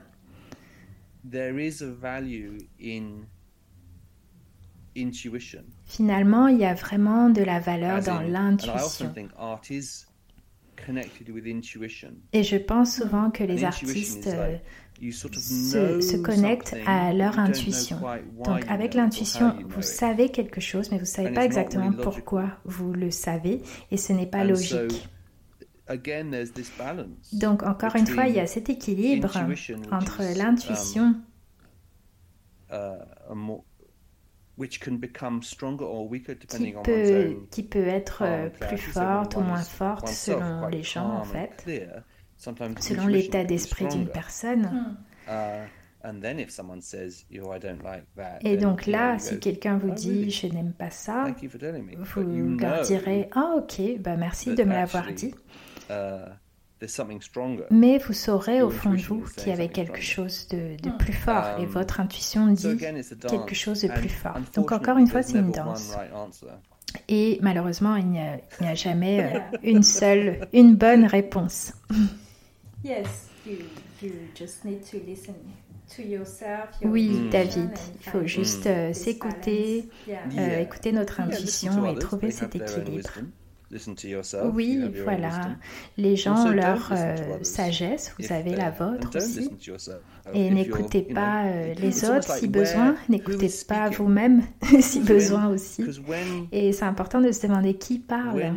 Finalement, 5.86 6.48
il 6.48 6.58
y 6.58 6.64
a 6.64 6.74
vraiment 6.74 7.30
de 7.30 7.42
la 7.42 7.60
valeur 7.60 8.02
dans 8.02 8.20
l'intuition. 8.20 9.12
Et 12.32 12.42
je 12.42 12.56
pense 12.56 12.96
souvent 12.96 13.30
que 13.30 13.44
les 13.44 13.64
artistes 13.64 14.28
euh, 14.28 14.56
se, 15.10 16.16
connectent 16.16 16.76
à 16.86 17.12
leur 17.12 17.38
intuition. 17.38 17.98
Donc 18.44 18.64
avec 18.68 18.94
l'intuition, 18.94 19.54
vous 19.66 19.82
savez 19.82 20.30
quelque 20.30 20.60
chose, 20.60 20.90
mais 20.90 20.96
vous 20.96 21.04
ne 21.04 21.06
savez 21.06 21.32
pas 21.32 21.44
exactement 21.44 21.92
pourquoi 21.92 22.58
vous 22.64 22.92
le 22.92 23.10
savez, 23.10 23.62
et 23.90 23.96
ce 23.96 24.12
n'est 24.12 24.26
pas 24.26 24.44
logique. 24.44 25.08
Donc 27.32 27.62
encore 27.62 27.96
une 27.96 28.06
fois, 28.06 28.26
il 28.26 28.34
y 28.34 28.40
a 28.40 28.46
cet 28.46 28.70
équilibre 28.70 29.32
entre 29.90 30.22
l'intuition 30.36 31.14
qui 37.50 37.62
peut, 37.62 37.86
être 37.86 38.22
euh, 38.22 38.48
plus 38.48 38.78
forte 38.78 39.36
ou 39.36 39.40
moins 39.40 39.62
forte 39.62 40.08
selon 40.08 40.68
les 40.68 40.82
gens 40.82 41.08
en 41.08 41.24
fait, 41.24 41.64
selon 42.36 43.06
l'état 43.06 43.44
d'esprit 43.44 43.86
d'une 43.88 44.08
personne. 44.08 44.96
Et 48.42 48.56
donc 48.56 48.86
là, 48.86 49.18
si 49.18 49.38
quelqu'un 49.38 49.78
vous 49.78 49.90
dit 49.90 50.30
je 50.30 50.46
n'aime 50.46 50.72
pas 50.72 50.90
ça, 50.90 51.26
vous 51.96 52.56
leur 52.58 52.82
direz 52.82 53.28
ah 53.32 53.54
ok, 53.58 53.98
bah 54.00 54.16
merci 54.16 54.54
de 54.54 54.64
me 54.64 54.72
l'avoir 54.72 55.12
dit. 55.12 55.34
Mais 57.70 57.98
vous 57.98 58.12
saurez 58.12 58.62
au 58.62 58.70
fond 58.70 58.92
de 58.92 59.00
vous 59.00 59.24
qu'il 59.36 59.48
y 59.48 59.52
avait 59.52 59.68
quelque 59.68 60.00
chose 60.00 60.48
de, 60.48 60.76
de 60.82 60.90
plus 60.96 61.12
fort 61.12 61.58
et 61.58 61.64
um, 61.64 61.68
votre 61.68 62.00
intuition 62.00 62.46
dit 62.48 62.76
quelque 63.28 63.54
chose 63.54 63.82
de 63.82 63.88
plus 63.88 64.08
fort. 64.08 64.38
Donc 64.54 64.72
encore 64.72 64.98
une 64.98 65.06
fois, 65.06 65.22
c'est 65.22 65.38
une 65.38 65.52
danse. 65.52 65.96
Et 67.08 67.38
malheureusement, 67.40 67.96
il 67.96 68.06
n'y 68.06 68.18
a, 68.18 68.74
jamais 68.74 69.22
euh, 69.22 69.38
une 69.62 69.82
seule, 69.82 70.48
une 70.52 70.74
bonne 70.74 71.04
réponse. 71.04 71.72
Oui. 76.82 77.28
David, 77.30 77.70
il 78.00 78.10
faut 78.10 78.24
juste 78.24 78.66
euh, 78.66 78.92
s'écouter, 78.92 79.88
euh, 80.08 80.60
écouter 80.60 80.92
notre 80.92 81.20
intuition 81.20 81.84
et 81.84 81.98
trouver 81.98 82.30
cet 82.30 82.54
équilibre. 82.54 83.10
Oui, 84.52 84.80
voilà. 85.04 85.56
Les 85.96 86.16
gens 86.16 86.46
ont 86.46 86.50
leur 86.50 86.90
euh, 86.92 87.16
sagesse, 87.42 88.14
vous 88.18 88.32
avez 88.32 88.54
la 88.56 88.70
vôtre 88.70 89.10
aussi. 89.16 89.50
Et 90.34 90.50
n'écoutez 90.50 91.02
pas 91.02 91.44
euh, 91.44 91.74
les 91.74 92.04
autres 92.04 92.36
si 92.36 92.48
besoin, 92.48 92.96
n'écoutez 93.08 93.48
pas 93.68 93.88
vous-même 93.90 94.42
si 94.80 95.00
besoin 95.00 95.48
aussi. 95.48 95.84
Et 96.52 96.72
c'est 96.72 96.84
important 96.84 97.20
de 97.20 97.30
se 97.32 97.46
demander 97.46 97.74
qui 97.74 97.98
parle. 98.00 98.54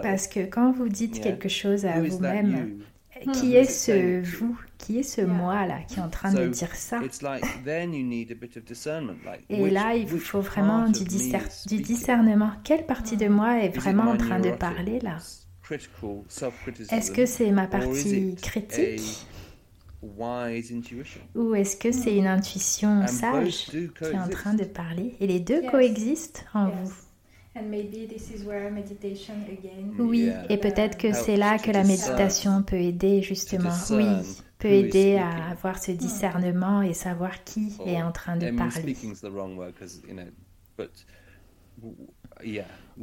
Parce 0.00 0.28
que 0.28 0.40
quand 0.46 0.72
vous 0.72 0.88
dites 0.88 1.20
quelque 1.20 1.48
chose 1.48 1.84
à 1.86 2.00
vous-même, 2.00 2.78
qui 3.32 3.56
est 3.56 3.64
ce 3.64 4.20
vous? 4.38 4.58
Qui 4.78 4.98
est 5.00 5.02
ce 5.02 5.20
moi-là 5.22 5.80
qui 5.88 5.98
est 5.98 6.02
en 6.02 6.08
train 6.10 6.32
de 6.32 6.46
dire 6.46 6.74
ça? 6.74 7.00
Et 9.48 9.70
là, 9.70 9.94
il 9.94 10.06
vous 10.06 10.18
faut 10.18 10.40
vraiment 10.40 10.88
du, 10.88 11.04
du 11.04 11.82
discernement. 11.82 12.52
Quelle 12.64 12.86
partie 12.86 13.16
de 13.16 13.28
moi 13.28 13.62
est 13.62 13.70
vraiment 13.70 14.10
en 14.10 14.16
train 14.16 14.40
de 14.40 14.50
parler 14.50 15.00
là? 15.00 15.18
Est-ce 16.90 17.10
que 17.10 17.26
c'est 17.26 17.50
ma 17.50 17.66
partie 17.66 18.36
critique? 18.40 19.26
ou 21.34 21.54
est-ce 21.54 21.76
que 21.76 21.90
c'est 21.92 22.16
une 22.16 22.26
intuition 22.26 23.06
sage 23.06 23.66
qui 23.66 23.90
est 24.12 24.18
en 24.18 24.28
train 24.28 24.54
de 24.54 24.64
parler? 24.64 25.16
Et 25.20 25.26
les 25.26 25.40
deux 25.40 25.62
coexistent 25.62 26.44
en 26.54 26.70
vous. 26.70 26.92
Oui, 29.98 30.30
et 30.48 30.56
peut-être 30.58 30.98
que 30.98 31.12
c'est 31.12 31.36
là 31.36 31.58
que 31.58 31.70
la 31.70 31.84
méditation 31.84 32.62
peut 32.62 32.76
aider 32.76 33.22
justement. 33.22 33.70
Oui, 33.90 34.06
peut 34.58 34.68
aider 34.68 35.16
à 35.16 35.50
avoir 35.50 35.78
ce 35.78 35.92
discernement 35.92 36.82
et 36.82 36.94
savoir 36.94 37.44
qui 37.44 37.72
est 37.84 38.02
en 38.02 38.12
train 38.12 38.36
de 38.36 38.50
parler. 38.50 38.96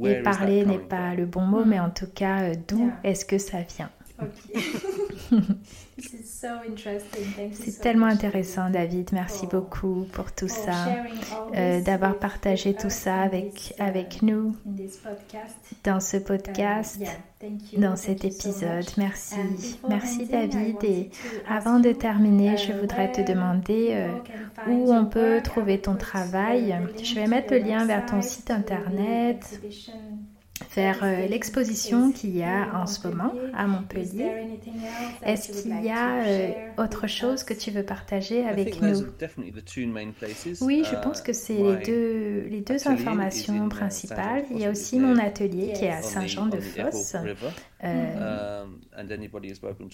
Et 0.04 0.22
parler 0.22 0.64
n'est 0.64 0.78
pas 0.78 1.14
le 1.14 1.26
bon 1.26 1.42
mot, 1.42 1.64
mais 1.64 1.80
en 1.80 1.90
tout 1.90 2.08
cas, 2.12 2.42
euh, 2.50 2.54
d'où 2.68 2.90
est-ce 3.04 3.24
que 3.24 3.38
ça 3.38 3.62
vient? 3.62 3.90
C'est 7.52 7.80
tellement 7.80 8.06
intéressant, 8.06 8.70
David. 8.70 9.10
Merci 9.12 9.46
beaucoup 9.46 10.06
pour 10.12 10.32
tout 10.32 10.48
ça, 10.48 10.86
euh, 11.56 11.80
d'avoir 11.80 12.18
partagé 12.18 12.74
tout 12.74 12.90
ça 12.90 13.22
avec, 13.22 13.74
avec 13.78 14.22
nous 14.22 14.54
dans 15.84 16.00
ce 16.00 16.16
podcast, 16.18 17.00
dans 17.76 17.96
cet 17.96 18.24
épisode. 18.24 18.86
Merci. 18.96 19.36
Merci, 19.88 20.26
David. 20.26 20.84
Et 20.84 21.10
avant 21.48 21.80
de 21.80 21.92
terminer, 21.92 22.56
je 22.56 22.72
voudrais 22.72 23.10
te 23.10 23.20
demander 23.20 23.88
euh, 23.92 24.12
où 24.68 24.92
on 24.92 25.06
peut 25.06 25.40
trouver 25.42 25.80
ton 25.80 25.96
travail. 25.96 26.76
Je 27.02 27.14
vais 27.14 27.26
mettre 27.26 27.52
le 27.52 27.60
lien 27.60 27.84
vers 27.84 28.06
ton 28.06 28.22
site 28.22 28.50
internet 28.50 29.60
vers 30.74 31.02
euh, 31.02 31.26
l'exposition 31.26 32.12
qu'il 32.12 32.36
y 32.36 32.42
a 32.42 32.70
en 32.74 32.86
ce 32.86 33.06
moment 33.06 33.32
à 33.54 33.66
Montpellier. 33.66 34.30
Est-ce 35.24 35.62
qu'il 35.62 35.84
y 35.84 35.90
a 35.90 36.24
euh, 36.24 36.50
autre 36.78 37.06
chose 37.06 37.42
que 37.42 37.54
tu 37.54 37.70
veux 37.70 37.82
partager 37.82 38.46
avec 38.46 38.80
nous? 38.80 39.04
Oui, 40.60 40.84
je 40.88 40.96
pense 41.02 41.22
que 41.22 41.32
c'est 41.32 41.54
les 41.54 41.76
deux, 41.84 42.48
les 42.48 42.60
deux 42.60 42.88
informations 42.88 43.68
principales. 43.68 44.44
Il 44.50 44.60
y 44.60 44.64
a 44.64 44.70
aussi 44.70 44.98
mon 44.98 45.18
atelier 45.18 45.72
qui 45.72 45.86
est 45.86 45.90
à 45.90 46.02
Saint-Jean-de-Fosse. 46.02 47.16
Euh, 47.82 48.64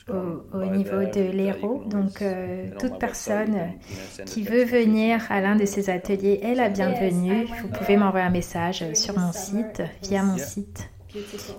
au, 0.08 0.58
au, 0.58 0.64
niveau 0.66 1.00
de 1.00 1.30
l'Hérault. 1.32 1.82
Donc, 1.86 2.22
toute 2.78 2.98
personne 2.98 3.56
qui 4.26 4.42
veut 4.42 4.64
venir 4.64 5.20
à 5.30 5.40
l'un 5.40 5.56
de 5.56 5.64
ces 5.64 5.90
ateliers 5.90 6.40
est 6.42 6.54
la 6.54 6.68
bienvenue. 6.68 7.46
Vous 7.62 7.68
pouvez 7.68 7.96
m'envoyer 7.96 8.26
un 8.26 8.30
message 8.30 8.84
sur 8.94 9.18
mon 9.18 9.32
site, 9.32 9.82
via 10.02 10.22
mon 10.22 10.36
site. 10.36 10.49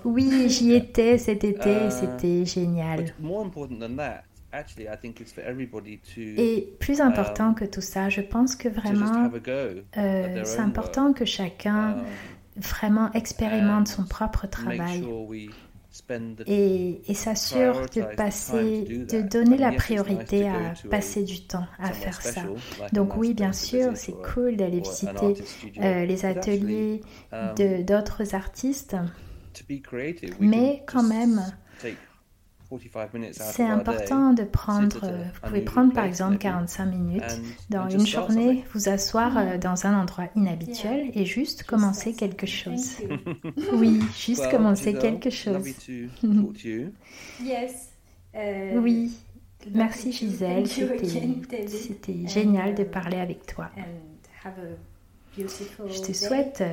Oui, 0.05 0.49
j'y 0.49 0.73
étais 0.73 1.17
cet 1.17 1.43
été, 1.43 1.89
c'était 1.89 2.45
génial. 2.45 3.13
Et 6.17 6.73
plus 6.79 7.01
important 7.01 7.49
um, 7.49 7.55
que 7.55 7.65
tout 7.65 7.81
ça, 7.81 8.09
je 8.09 8.21
pense 8.21 8.55
que 8.55 8.67
vraiment, 8.67 9.29
euh, 9.97 10.41
c'est 10.43 10.59
important 10.59 11.13
que 11.13 11.23
chacun 11.23 11.93
um, 11.93 12.03
vraiment 12.57 13.11
expérimente 13.13 13.87
son 13.87 14.03
propre 14.03 14.47
travail 14.47 15.05
et, 16.47 17.01
et 17.05 17.13
s'assure 17.13 17.87
de 17.93 18.15
passer, 18.15 19.05
de 19.09 19.21
donner 19.21 19.57
la 19.57 19.71
priorité 19.71 20.47
à 20.47 20.73
passer 20.89 21.23
du 21.23 21.41
temps 21.41 21.65
à 21.79 21.91
faire 21.91 22.21
ça. 22.21 22.43
Donc 22.93 23.17
oui, 23.17 23.33
bien 23.33 23.53
sûr, 23.53 23.91
c'est 23.95 24.15
cool 24.33 24.55
d'aller 24.55 24.79
visiter 24.79 25.43
euh, 25.79 26.05
les 26.05 26.25
ateliers 26.25 27.01
um, 27.31 27.53
d'autres 27.83 28.35
artistes, 28.35 28.95
mais 30.39 30.83
quand 30.85 31.03
même, 31.03 31.41
c'est 33.31 33.63
important 33.63 34.33
de 34.33 34.43
prendre, 34.43 34.99
vous 34.99 35.47
pouvez 35.47 35.61
prendre 35.61 35.93
par 35.93 36.05
exemple 36.05 36.37
45 36.37 36.85
minutes 36.85 37.41
dans 37.69 37.89
une 37.89 38.05
journée, 38.05 38.63
vous 38.73 38.87
asseoir 38.87 39.37
euh, 39.37 39.57
dans 39.57 39.85
un 39.85 39.99
endroit 39.99 40.27
inhabituel 40.35 41.11
et 41.13 41.25
juste 41.25 41.63
commencer 41.63 42.13
quelque 42.13 42.47
chose. 42.47 42.97
Oui, 43.73 44.01
juste 44.17 44.49
commencer 44.49 44.93
quelque 44.93 45.29
chose. 45.29 45.63
Euh, 48.33 48.79
oui, 48.79 49.11
merci 49.73 50.13
Gisèle, 50.13 50.65
c'était 50.65 52.27
génial 52.27 52.75
de 52.75 52.85
parler 52.85 53.17
avec 53.17 53.45
toi. 53.45 53.69
Je 55.37 56.01
te 56.01 56.13
souhaite 56.13 56.63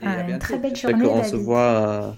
une, 0.00 0.38
très 0.40 0.58
belle 0.58 0.74
journée. 0.74 1.06
On 1.06 1.22
se 1.22 1.36
voit 1.36 2.16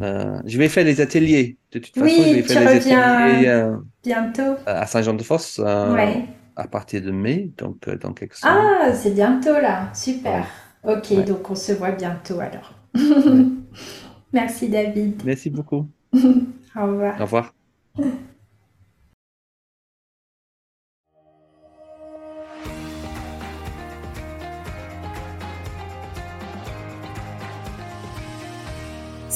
euh, 0.00 0.40
je 0.44 0.58
vais 0.58 0.68
faire 0.68 0.84
les 0.84 1.00
ateliers. 1.00 1.56
De 1.72 1.78
toute 1.78 1.94
façon, 1.94 2.22
je 2.22 2.34
vais 2.34 2.42
faire 2.42 2.60
les 2.60 2.76
ateliers 2.76 3.48
euh, 3.48 3.76
bientôt 4.02 4.56
à 4.66 4.86
Saint-Jean-de-Fosse 4.86 5.60
euh, 5.64 6.22
à 6.56 6.68
partir 6.68 7.02
de 7.02 7.10
mai, 7.10 7.50
donc 7.56 7.88
dans 7.88 8.12
quelques 8.12 8.34
semaines. 8.34 8.56
Ah, 8.58 8.92
c'est 8.92 9.14
bientôt 9.14 9.54
là, 9.54 9.90
super. 9.94 10.46
Ok, 10.84 11.24
donc 11.24 11.50
on 11.50 11.54
se 11.54 11.72
voit 11.72 11.92
bientôt 11.92 12.40
alors. 12.40 12.74
Merci 14.32 14.68
David. 14.68 15.22
Merci 15.24 15.50
beaucoup. 15.50 15.88
Au 16.14 16.86
revoir. 16.86 17.20
Au 17.20 17.24
revoir. 17.24 17.54